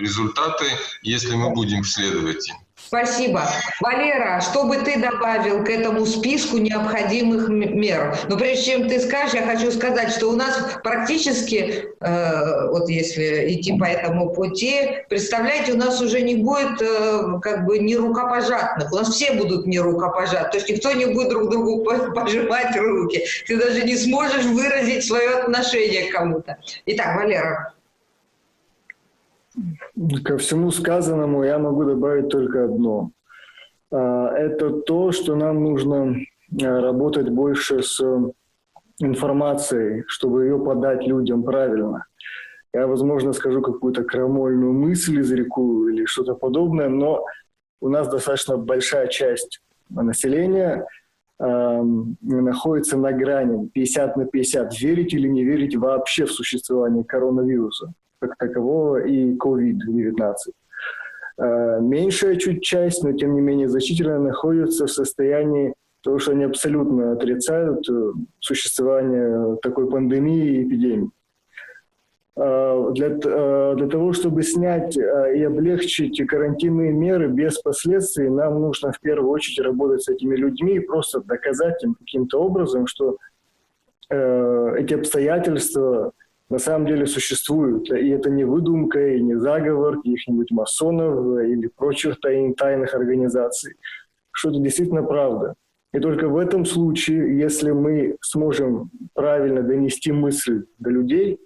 результаты, 0.00 0.64
если 1.02 1.34
мы 1.34 1.50
будем 1.50 1.84
следовать 1.84 2.48
им. 2.48 2.56
Спасибо. 2.86 3.42
Валера, 3.80 4.40
что 4.40 4.64
бы 4.64 4.76
ты 4.76 5.00
добавил 5.00 5.64
к 5.64 5.70
этому 5.70 6.04
списку 6.04 6.58
необходимых 6.58 7.48
мер? 7.48 8.16
Но 8.28 8.36
прежде 8.36 8.72
чем 8.72 8.88
ты 8.88 9.00
скажешь, 9.00 9.34
я 9.34 9.42
хочу 9.42 9.70
сказать, 9.70 10.10
что 10.10 10.28
у 10.28 10.36
нас 10.36 10.78
практически, 10.82 11.86
э, 12.00 12.66
вот 12.70 12.88
если 12.88 13.54
идти 13.54 13.78
по 13.78 13.84
этому 13.84 14.30
пути, 14.30 15.04
представляете, 15.08 15.72
у 15.72 15.76
нас 15.76 16.00
уже 16.00 16.20
не 16.20 16.36
будет 16.36 16.82
э, 16.82 17.40
как 17.40 17.64
бы 17.64 17.78
не 17.78 17.96
рукопожатных, 17.96 18.92
у 18.92 18.96
нас 18.96 19.08
все 19.08 19.32
будут 19.32 19.66
не 19.66 19.80
рукопожат, 19.80 20.50
то 20.50 20.58
есть 20.58 20.68
никто 20.68 20.92
не 20.92 21.06
будет 21.06 21.30
друг 21.30 21.50
другу 21.50 21.84
пожимать 22.14 22.76
руки, 22.76 23.24
ты 23.46 23.56
даже 23.56 23.84
не 23.84 23.96
сможешь 23.96 24.44
выразить 24.44 25.04
свое 25.04 25.30
отношение 25.30 26.10
к 26.10 26.12
кому-то. 26.12 26.58
Итак, 26.86 27.16
Валера. 27.16 27.72
Ко 30.24 30.38
всему 30.38 30.70
сказанному 30.70 31.44
я 31.44 31.58
могу 31.58 31.84
добавить 31.84 32.28
только 32.28 32.64
одно. 32.64 33.10
А, 33.90 34.32
это 34.34 34.70
то, 34.80 35.12
что 35.12 35.34
нам 35.36 35.62
нужно 35.62 36.16
а, 36.62 36.80
работать 36.80 37.28
больше 37.28 37.82
с 37.82 38.00
информацией, 38.98 40.04
чтобы 40.06 40.44
ее 40.44 40.58
подать 40.58 41.06
людям 41.06 41.42
правильно. 41.42 42.06
Я, 42.72 42.86
возможно, 42.86 43.34
скажу 43.34 43.60
какую-то 43.60 44.04
крамольную 44.04 44.72
мысль 44.72 45.20
из 45.20 45.30
реку 45.30 45.88
или 45.88 46.06
что-то 46.06 46.34
подобное, 46.34 46.88
но 46.88 47.24
у 47.82 47.88
нас 47.88 48.08
достаточно 48.08 48.56
большая 48.56 49.08
часть 49.08 49.60
населения 49.90 50.86
э, 51.38 51.82
находится 52.22 52.96
на 52.96 53.12
грани 53.12 53.68
50 53.68 54.16
на 54.16 54.24
50. 54.24 54.80
Верить 54.80 55.12
или 55.12 55.28
не 55.28 55.44
верить 55.44 55.76
вообще 55.76 56.24
в 56.24 56.32
существование 56.32 57.04
коронавируса 57.04 57.92
как 58.22 58.36
такового 58.38 59.04
и 59.04 59.36
COVID-19. 59.36 60.34
Э, 61.38 61.80
меньшая 61.80 62.36
чуть 62.36 62.62
часть, 62.62 63.02
но 63.02 63.12
тем 63.12 63.34
не 63.34 63.40
менее 63.40 63.68
значительно 63.68 64.18
находится 64.18 64.86
в 64.86 64.90
состоянии 64.90 65.74
того, 66.02 66.18
что 66.18 66.32
они 66.32 66.44
абсолютно 66.44 67.12
отрицают 67.12 67.88
э, 67.88 68.12
существование 68.38 69.56
такой 69.62 69.90
пандемии 69.90 70.56
и 70.56 70.62
эпидемии. 70.64 71.10
для, 72.36 73.08
для 73.74 73.88
того, 73.88 74.12
чтобы 74.12 74.42
снять 74.42 74.96
и 74.96 75.42
облегчить 75.42 76.26
карантинные 76.26 76.92
меры 76.92 77.28
без 77.28 77.58
последствий, 77.58 78.30
нам 78.30 78.60
нужно 78.60 78.90
в 78.92 79.00
первую 79.00 79.30
очередь 79.30 79.60
работать 79.60 80.02
с 80.02 80.08
этими 80.08 80.36
людьми 80.36 80.76
и 80.76 80.80
просто 80.80 81.20
доказать 81.20 81.84
им 81.84 81.94
каким-то 81.94 82.40
образом, 82.42 82.86
что 82.86 83.18
эти 84.08 84.94
обстоятельства 84.94 86.12
на 86.52 86.58
самом 86.58 86.86
деле 86.86 87.06
существуют. 87.06 87.90
И 87.90 88.10
это 88.10 88.28
не 88.28 88.44
выдумка, 88.44 89.14
и 89.14 89.22
не 89.22 89.36
заговор 89.38 89.96
каких-нибудь 89.96 90.50
масонов 90.50 91.40
или 91.40 91.66
прочих 91.68 92.20
тайн, 92.20 92.54
тайных 92.54 92.94
организаций. 92.94 93.76
Что 94.32 94.50
это 94.50 94.58
действительно 94.58 95.02
правда. 95.02 95.54
И 95.94 95.98
только 95.98 96.28
в 96.28 96.36
этом 96.36 96.66
случае, 96.66 97.38
если 97.38 97.70
мы 97.70 98.16
сможем 98.20 98.90
правильно 99.14 99.62
донести 99.62 100.12
мысль 100.12 100.64
до 100.78 100.90
людей 100.90 101.38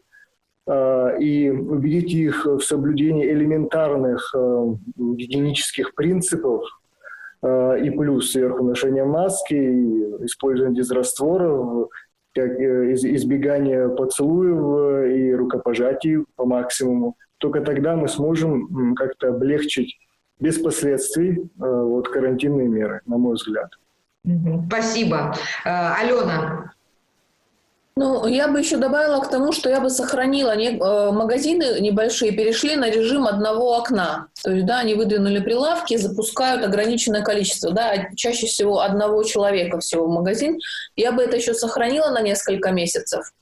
э, 0.67 1.19
и 1.21 1.51
убедить 1.51 2.13
их 2.13 2.45
в 2.45 2.61
соблюдении 2.61 3.31
элементарных 3.31 4.35
э, 4.35 4.67
гигиенических 4.97 5.95
принципов, 5.95 6.65
э, 7.43 7.85
и 7.85 7.91
плюс 7.91 8.33
сверху 8.33 8.65
ношение 8.65 9.05
маски, 9.05 9.55
и 9.55 10.25
использование 10.25 10.77
дезрастворов, 10.77 11.91
как 12.37 12.61
э, 12.61 12.93
избегание 12.93 13.89
поцелуев 13.89 15.07
э, 15.07 15.17
и 15.17 15.35
рукопожатий 15.35 16.25
по 16.37 16.45
максимуму. 16.45 17.17
Только 17.39 17.61
тогда 17.63 17.97
мы 17.97 18.09
сможем 18.09 18.95
как-то 18.95 19.29
облегчить 19.29 19.99
без 20.39 20.59
последствий 20.59 21.39
э, 21.39 21.45
вот, 21.59 22.09
карантинные 22.09 22.69
меры, 22.69 23.01
на 23.07 23.17
мой 23.17 23.35
взгляд. 23.35 23.71
Спасибо. 24.69 25.35
Алена, 25.65 26.73
ну, 27.99 28.27
я 28.27 28.49
бы 28.49 28.59
еще 28.59 28.77
добавила 28.77 29.21
к 29.21 29.31
тому, 29.31 29.53
что 29.53 29.71
я 29.71 29.81
бы 29.81 29.89
сохранила 29.89 30.55
не, 30.55 30.77
э, 30.77 31.11
магазины 31.13 31.81
небольшие, 31.81 32.31
перешли 32.31 32.77
на 32.77 32.91
режим 32.91 33.27
одного 33.27 33.75
окна. 33.75 34.29
То 34.45 34.51
есть, 34.51 34.67
да, 34.67 34.81
они 34.81 34.93
выдвинули 34.95 35.41
прилавки, 35.41 35.97
запускают 35.97 36.63
ограниченное 36.63 37.23
количество, 37.23 37.73
да, 37.73 38.11
чаще 38.15 38.47
всего 38.47 38.81
одного 38.81 39.23
человека 39.23 39.81
всего 39.81 40.07
в 40.07 40.11
магазин. 40.11 40.59
Я 40.95 41.13
бы 41.13 41.23
это 41.23 41.39
еще 41.39 41.55
сохранила 41.55 42.11
на 42.11 42.21
несколько 42.21 42.71
месяцев. 42.71 43.33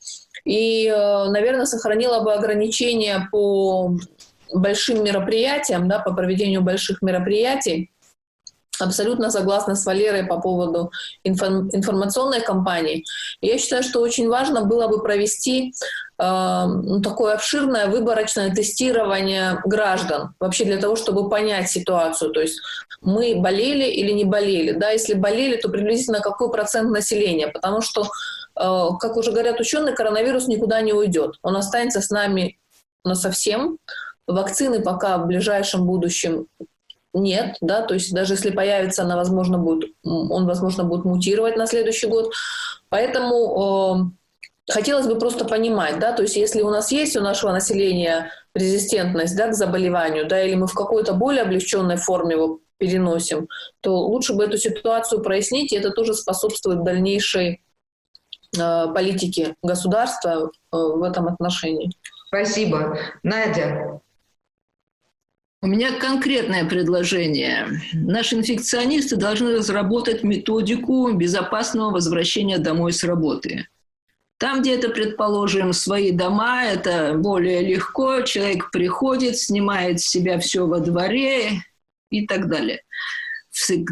И, 0.45 0.87
э, 0.87 1.25
наверное, 1.31 1.67
сохранила 1.67 2.21
бы 2.21 2.33
ограничения 2.33 3.29
по 3.33 3.91
большим 4.53 5.03
мероприятиям, 5.03 5.89
да, 5.89 5.99
по 5.99 6.15
проведению 6.15 6.63
больших 6.63 7.03
мероприятий 7.03 7.91
Абсолютно 8.81 9.31
согласна 9.31 9.75
с 9.75 9.87
Валерой 9.87 10.25
по 10.25 10.41
поводу 10.41 10.91
информационной 11.23 12.41
кампании. 12.41 13.05
Я 13.41 13.59
считаю, 13.59 13.83
что 13.83 14.01
очень 14.01 14.29
важно 14.29 14.65
было 14.65 14.89
бы 14.89 15.03
провести 15.03 15.75
э, 16.19 16.65
ну, 16.67 17.01
такое 17.01 17.35
обширное 17.35 17.87
выборочное 17.87 18.55
тестирование 18.55 19.61
граждан, 19.65 20.35
вообще 20.41 20.65
для 20.65 20.79
того, 20.79 20.97
чтобы 20.97 21.29
понять 21.29 21.71
ситуацию. 21.71 22.33
То 22.33 22.41
есть 22.41 22.61
мы 23.01 23.37
болели 23.37 23.85
или 23.85 24.13
не 24.13 24.25
болели. 24.25 24.73
Да? 24.73 24.91
Если 24.91 25.15
болели, 25.15 25.57
то 25.57 25.69
приблизительно 25.69 26.21
какой 26.21 26.51
процент 26.51 26.91
населения. 26.91 27.49
Потому 27.49 27.81
что, 27.81 28.03
э, 28.03 28.89
как 29.01 29.17
уже 29.17 29.31
говорят 29.31 29.61
ученые, 29.61 29.95
коронавирус 29.95 30.49
никуда 30.49 30.81
не 30.81 30.93
уйдет. 30.93 31.37
Он 31.43 31.57
останется 31.57 32.01
с 32.01 32.11
нами 32.11 32.59
на 33.05 33.15
совсем. 33.15 33.79
Вакцины 34.27 34.81
пока 34.81 35.19
в 35.19 35.27
ближайшем 35.27 35.87
будущем 35.87 36.47
нет, 37.15 37.57
да, 37.61 37.83
то 37.83 37.95
есть 37.95 38.13
даже 38.13 38.35
если 38.35 38.51
появится, 38.51 39.03
она, 39.03 39.17
возможно, 39.17 39.59
будет, 39.59 39.93
он, 40.03 40.47
возможно, 40.47 40.85
будет 40.85 41.05
мутировать 41.05 41.57
на 41.57 41.67
следующий 41.67 42.09
год. 42.09 42.33
Поэтому 42.89 44.13
э, 44.69 44.73
хотелось 44.73 45.07
бы 45.07 45.17
просто 45.19 45.45
понимать, 45.45 45.99
да, 45.99 46.13
то 46.13 46.23
есть 46.23 46.37
если 46.37 46.63
у 46.63 46.71
нас 46.71 46.93
есть 46.93 47.17
у 47.17 47.21
нашего 47.21 47.53
населения 47.53 48.31
резистентность, 48.55 49.37
да, 49.37 49.49
к 49.49 49.55
заболеванию, 49.55 50.27
да, 50.27 50.43
или 50.43 50.55
мы 50.55 50.67
в 50.67 50.75
какой-то 50.75 51.15
более 51.15 51.43
облегченной 51.43 51.97
форме 51.97 52.35
его 52.35 52.61
переносим, 52.79 53.49
то 53.81 53.97
лучше 53.97 54.35
бы 54.35 54.45
эту 54.45 54.59
ситуацию 54.59 55.23
прояснить, 55.23 55.73
и 55.73 55.77
это 55.77 55.91
тоже 55.91 56.15
способствует 56.15 56.83
дальнейшей 56.83 57.63
э, 58.59 58.87
политике 58.93 59.55
государства 59.63 60.51
э, 60.51 60.77
в 60.77 61.03
этом 61.03 61.29
отношении. 61.29 61.91
Спасибо. 62.29 62.99
Надя, 63.23 64.01
у 65.65 65.67
меня 65.67 65.93
конкретное 65.99 66.67
предложение. 66.67 67.81
Наши 67.95 68.35
инфекционисты 68.35 69.17
должны 69.17 69.57
разработать 69.57 70.23
методику 70.23 71.11
безопасного 71.13 71.91
возвращения 71.91 72.59
домой 72.59 72.93
с 72.93 73.03
работы. 73.03 73.67
Там, 74.37 74.61
где 74.61 74.75
это, 74.75 74.91
предположим, 74.91 75.73
свои 75.73 76.11
дома, 76.11 76.65
это 76.65 77.15
более 77.15 77.63
легко. 77.63 78.21
Человек 78.21 78.71
приходит, 78.73 79.39
снимает 79.39 80.01
с 80.01 80.09
себя 80.09 80.39
все 80.39 80.67
во 80.67 80.81
дворе 80.81 81.63
и 82.11 82.27
так 82.27 82.51
далее. 82.51 82.83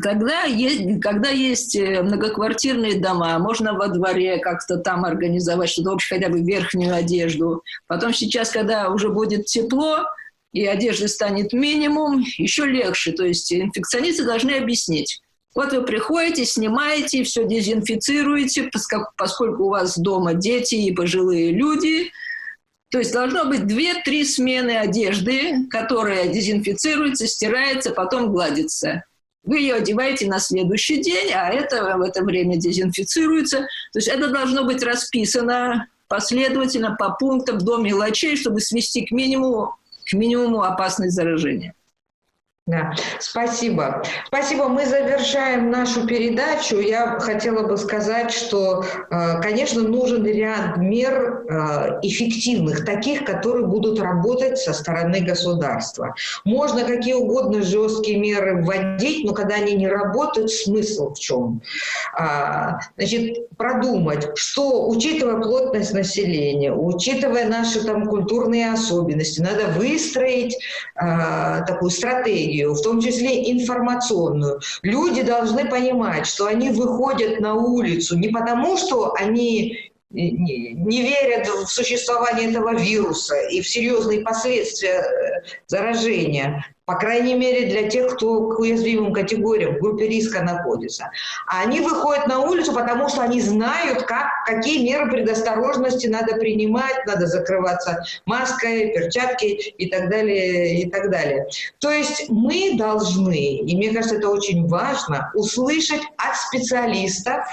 Когда 0.03 1.31
есть 1.31 1.75
э, 1.75 2.03
многоквартирные 2.03 3.01
дома, 3.01 3.39
можно 3.39 3.73
во 3.73 3.89
дворе 3.89 4.37
как-то 4.41 4.77
там 4.77 5.07
организовать 5.07 5.71
что-то, 5.71 5.93
вообще 5.93 6.17
хотя 6.17 6.29
бы 6.29 6.43
верхнюю 6.43 6.95
одежду. 6.95 7.63
Потом 7.87 8.13
сейчас, 8.13 8.51
когда 8.51 8.91
уже 8.91 9.09
будет 9.09 9.47
тепло, 9.47 10.05
и 10.53 10.67
одежды 10.67 11.09
станет 11.09 11.53
минимум, 11.53 12.25
еще 12.37 12.67
легче. 12.67 13.13
То 13.13 13.25
есть 13.25 13.53
инфекционисты 13.53 14.25
должны 14.25 14.53
объяснить. 14.53 15.21
Вот 15.55 15.73
вы 15.73 15.83
приходите, 15.83 16.45
снимаете, 16.45 17.25
все 17.25 17.47
дезинфицируете, 17.47 18.71
поскольку 19.17 19.65
у 19.65 19.71
вас 19.71 19.99
дома 19.99 20.35
дети 20.35 20.77
и 20.77 20.93
пожилые 20.93 21.53
люди. 21.53 22.11
То 22.91 22.99
есть 22.99 23.13
должно 23.13 23.47
быть 23.47 23.61
2-3 23.61 24.25
смены 24.25 24.77
одежды, 24.79 25.67
которая 25.71 26.29
дезинфицируется, 26.29 27.27
стирается, 27.27 27.91
потом 27.91 28.31
гладится. 28.31 29.05
Вы 29.45 29.59
ее 29.59 29.75
одеваете 29.75 30.27
на 30.27 30.39
следующий 30.39 31.03
день, 31.03 31.33
а 31.33 31.49
это 31.49 31.97
в 31.97 32.03
это 32.03 32.23
время 32.23 32.57
дезинфицируется. 32.57 33.61
То 33.93 33.99
есть 33.99 34.09
это 34.09 34.29
должно 34.29 34.65
быть 34.65 34.83
расписано 34.83 35.89
последовательно 36.07 36.95
по 36.99 37.11
пунктам 37.19 37.59
до 37.59 37.79
мелочей, 37.79 38.37
чтобы 38.37 38.61
свести 38.61 39.05
к 39.07 39.11
минимуму 39.11 39.75
к 40.13 40.15
минимуму 40.15 40.63
опасность 40.63 41.15
заражения. 41.15 41.75
Да, 42.65 42.93
спасибо. 43.19 44.05
Спасибо. 44.29 44.69
Мы 44.69 44.87
завершаем 44.87 45.69
нашу 45.73 46.07
передачу. 46.07 46.79
Я 46.79 47.19
хотела 47.19 47.67
бы 47.67 47.77
сказать, 47.77 48.31
что, 48.31 48.85
э, 49.11 49.41
конечно, 49.41 49.83
нужен 49.83 50.25
ряд 50.25 50.77
мер 50.77 51.43
э, 51.49 51.99
эффективных, 52.03 52.85
таких, 52.85 53.25
которые 53.25 53.67
будут 53.67 53.99
работать 53.99 54.59
со 54.59 54.73
стороны 54.75 55.23
государства. 55.23 56.15
Можно 56.45 56.85
какие 56.85 57.15
угодно 57.15 57.65
жесткие 57.65 58.21
меры 58.21 58.63
вводить, 58.63 59.27
но 59.27 59.35
когда 59.35 59.57
они 59.57 59.75
не 59.75 59.89
работают, 59.89 60.53
смысл 60.53 61.15
в 61.15 61.19
чем? 61.19 61.63
А, 62.17 62.79
значит, 62.97 63.57
продумать, 63.57 64.29
что, 64.37 64.89
учитывая 64.89 65.43
плотность 65.43 65.93
населения, 65.95 66.73
учитывая 66.73 67.49
наши 67.49 67.85
там 67.85 68.07
культурные 68.07 68.71
особенности, 68.71 69.41
надо 69.41 69.67
выстроить 69.77 70.57
а, 70.95 71.63
такую 71.63 71.91
стратегию, 71.91 72.52
стратегию, 72.53 72.75
в 72.75 72.83
том 72.83 73.01
числе 73.01 73.51
информационную. 73.51 74.61
Люди 74.83 75.23
должны 75.23 75.69
понимать, 75.69 76.27
что 76.27 76.47
они 76.47 76.71
выходят 76.71 77.41
на 77.41 77.55
улицу 77.55 78.19
не 78.19 78.29
потому, 78.29 78.77
что 78.77 79.15
они 79.15 79.91
не 80.11 81.03
верят 81.03 81.49
в 81.49 81.67
существование 81.67 82.51
этого 82.51 82.75
вируса 82.75 83.35
и 83.49 83.63
в 83.63 83.69
серьезные 83.69 84.21
последствия 84.21 85.01
э, 85.01 85.43
заражения, 85.67 86.67
по 86.85 86.95
крайней 86.97 87.35
мере 87.35 87.67
для 87.67 87.89
тех, 87.89 88.15
кто 88.17 88.49
к 88.49 88.59
уязвимым 88.59 89.13
категориям, 89.13 89.77
в 89.77 89.79
группе 89.79 90.09
риска 90.09 90.43
находится. 90.43 91.11
Они 91.47 91.81
выходят 91.81 92.27
на 92.27 92.41
улицу, 92.41 92.73
потому 92.73 93.09
что 93.09 93.23
они 93.23 93.41
знают, 93.41 94.03
как, 94.03 94.27
какие 94.47 94.85
меры 94.85 95.09
предосторожности 95.09 96.09
надо 96.09 96.37
принимать, 96.37 97.07
надо 97.07 97.27
закрываться 97.27 98.05
маской, 98.27 98.93
перчатки 98.93 99.47
и 99.47 99.89
так 99.91 100.11
далее, 100.11 100.83
и 100.83 100.91
так 100.91 101.11
далее. 101.11 101.47
То 101.79 101.91
есть 101.91 102.29
мы 102.29 102.77
должны, 102.77 103.59
и 103.59 103.77
мне 103.77 103.93
кажется, 103.93 104.17
это 104.17 104.29
очень 104.29 104.67
важно, 104.67 105.31
услышать 105.35 106.03
от 106.17 106.37
специалистов, 106.37 107.45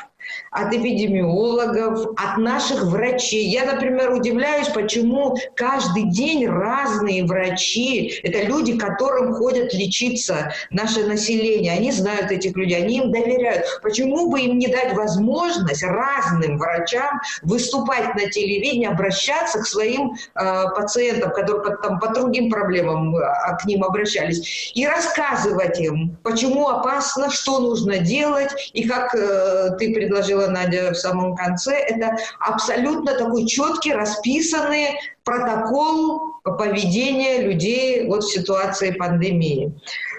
от 0.52 0.74
эпидемиологов, 0.74 2.08
от 2.18 2.38
наших 2.38 2.84
врачей. 2.84 3.46
Я, 3.48 3.66
например, 3.66 4.14
удивляюсь, 4.14 4.68
почему 4.70 5.36
каждый 5.56 6.10
день 6.10 6.48
разные 6.48 7.24
врачи, 7.26 8.20
это 8.24 8.44
люди, 8.44 8.78
которым 8.78 9.34
ходят 9.34 9.74
лечиться 9.74 10.54
наше 10.72 11.06
население, 11.06 11.74
они 11.74 11.92
знают 11.92 12.32
этих 12.32 12.56
людей, 12.56 12.78
они 12.78 12.98
им 12.98 13.12
доверяют. 13.12 13.66
Почему 13.82 14.30
бы 14.30 14.42
им 14.42 14.58
не 14.58 14.68
дать 14.68 14.94
возможность 14.96 15.84
разным 15.84 16.58
врачам 16.58 17.20
выступать 17.42 18.16
на 18.16 18.30
телевидении, 18.30 18.88
обращаться 18.88 19.60
к 19.60 19.66
своим 19.66 20.14
э, 20.36 20.64
пациентам, 20.76 21.32
которые 21.32 21.78
там, 21.84 22.00
по 22.00 22.14
другим 22.14 22.50
проблемам 22.50 23.16
э, 23.16 23.22
к 23.62 23.66
ним 23.66 23.84
обращались, 23.84 24.72
и 24.76 24.86
рассказывать 24.86 25.80
им, 25.80 26.18
почему 26.24 26.68
опасно, 26.68 27.30
что 27.30 27.60
нужно 27.60 28.00
делать, 28.00 28.72
и 28.74 28.88
как 28.88 29.14
э, 29.16 29.72
ты 29.78 29.94
предложила 30.20 30.48
Надя 30.48 30.92
в 30.92 30.96
самом 30.96 31.36
конце, 31.36 31.74
это 31.74 32.18
абсолютно 32.40 33.14
такой 33.14 33.46
четкий, 33.46 33.94
расписанный 33.94 35.00
протокол 35.24 36.42
поведения 36.44 37.42
людей 37.42 38.08
вот 38.08 38.24
в 38.24 38.32
ситуации 38.32 38.92
пандемии. 38.92 39.74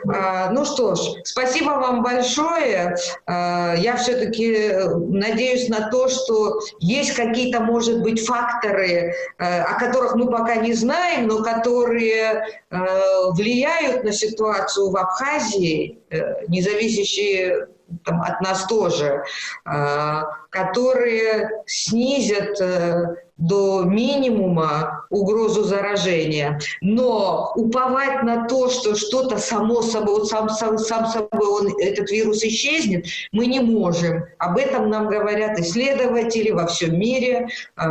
А, 0.08 0.50
ну 0.50 0.64
что 0.64 0.94
ж, 0.94 1.00
спасибо 1.24 1.70
вам 1.70 2.02
большое. 2.02 2.96
А, 3.26 3.74
я 3.76 3.96
все-таки 3.96 4.72
надеюсь 5.08 5.68
на 5.68 5.90
то, 5.90 6.08
что 6.08 6.60
есть 6.78 7.14
какие-то, 7.14 7.60
может 7.60 8.02
быть, 8.02 8.24
факторы, 8.24 9.14
а, 9.38 9.64
о 9.64 9.80
которых 9.80 10.14
мы 10.14 10.30
пока 10.30 10.56
не 10.56 10.72
знаем, 10.72 11.26
но 11.26 11.42
которые 11.42 12.44
влияют 13.32 14.04
на 14.04 14.12
ситуацию 14.12 14.90
в 14.90 14.96
Абхазии, 14.96 15.98
э, 16.10 16.46
не 16.46 16.62
зависящие 16.62 17.66
там, 18.04 18.22
от 18.22 18.40
нас 18.40 18.66
тоже, 18.66 19.22
которые 20.50 21.50
снизят 21.66 22.60
э, 22.60 23.16
до 23.36 23.84
минимума 23.84 24.99
угрозу 25.10 25.64
заражения. 25.64 26.58
Но 26.80 27.52
уповать 27.56 28.22
на 28.22 28.46
то, 28.46 28.70
что 28.70 28.94
что-то 28.94 29.38
само 29.38 29.82
собой, 29.82 30.20
вот 30.20 30.28
сам, 30.28 30.48
сам, 30.48 30.78
сам 30.78 31.06
собой 31.06 31.46
он, 31.46 31.74
этот 31.80 32.10
вирус 32.10 32.42
исчезнет, 32.44 33.06
мы 33.32 33.46
не 33.46 33.60
можем. 33.60 34.24
Об 34.38 34.56
этом 34.56 34.88
нам 34.88 35.08
говорят 35.08 35.58
исследователи 35.58 36.50
во 36.50 36.66
всем 36.66 36.98
мире, 36.98 37.48
э, 37.76 37.82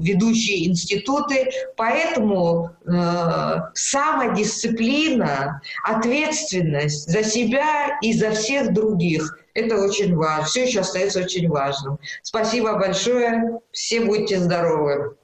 ведущие 0.00 0.68
институты. 0.68 1.50
Поэтому 1.76 2.70
э, 2.86 3.56
самодисциплина, 3.74 5.60
ответственность 5.84 7.10
за 7.10 7.22
себя 7.22 7.98
и 8.02 8.12
за 8.12 8.30
всех 8.30 8.72
других– 8.72 9.36
это 9.54 9.80
очень 9.80 10.14
важно. 10.16 10.44
Все 10.44 10.64
еще 10.64 10.80
остается 10.80 11.20
очень 11.20 11.48
важным. 11.48 11.98
Спасибо 12.22 12.74
большое. 12.74 13.60
Все 13.72 14.00
будьте 14.00 14.38
здоровы. 14.38 15.16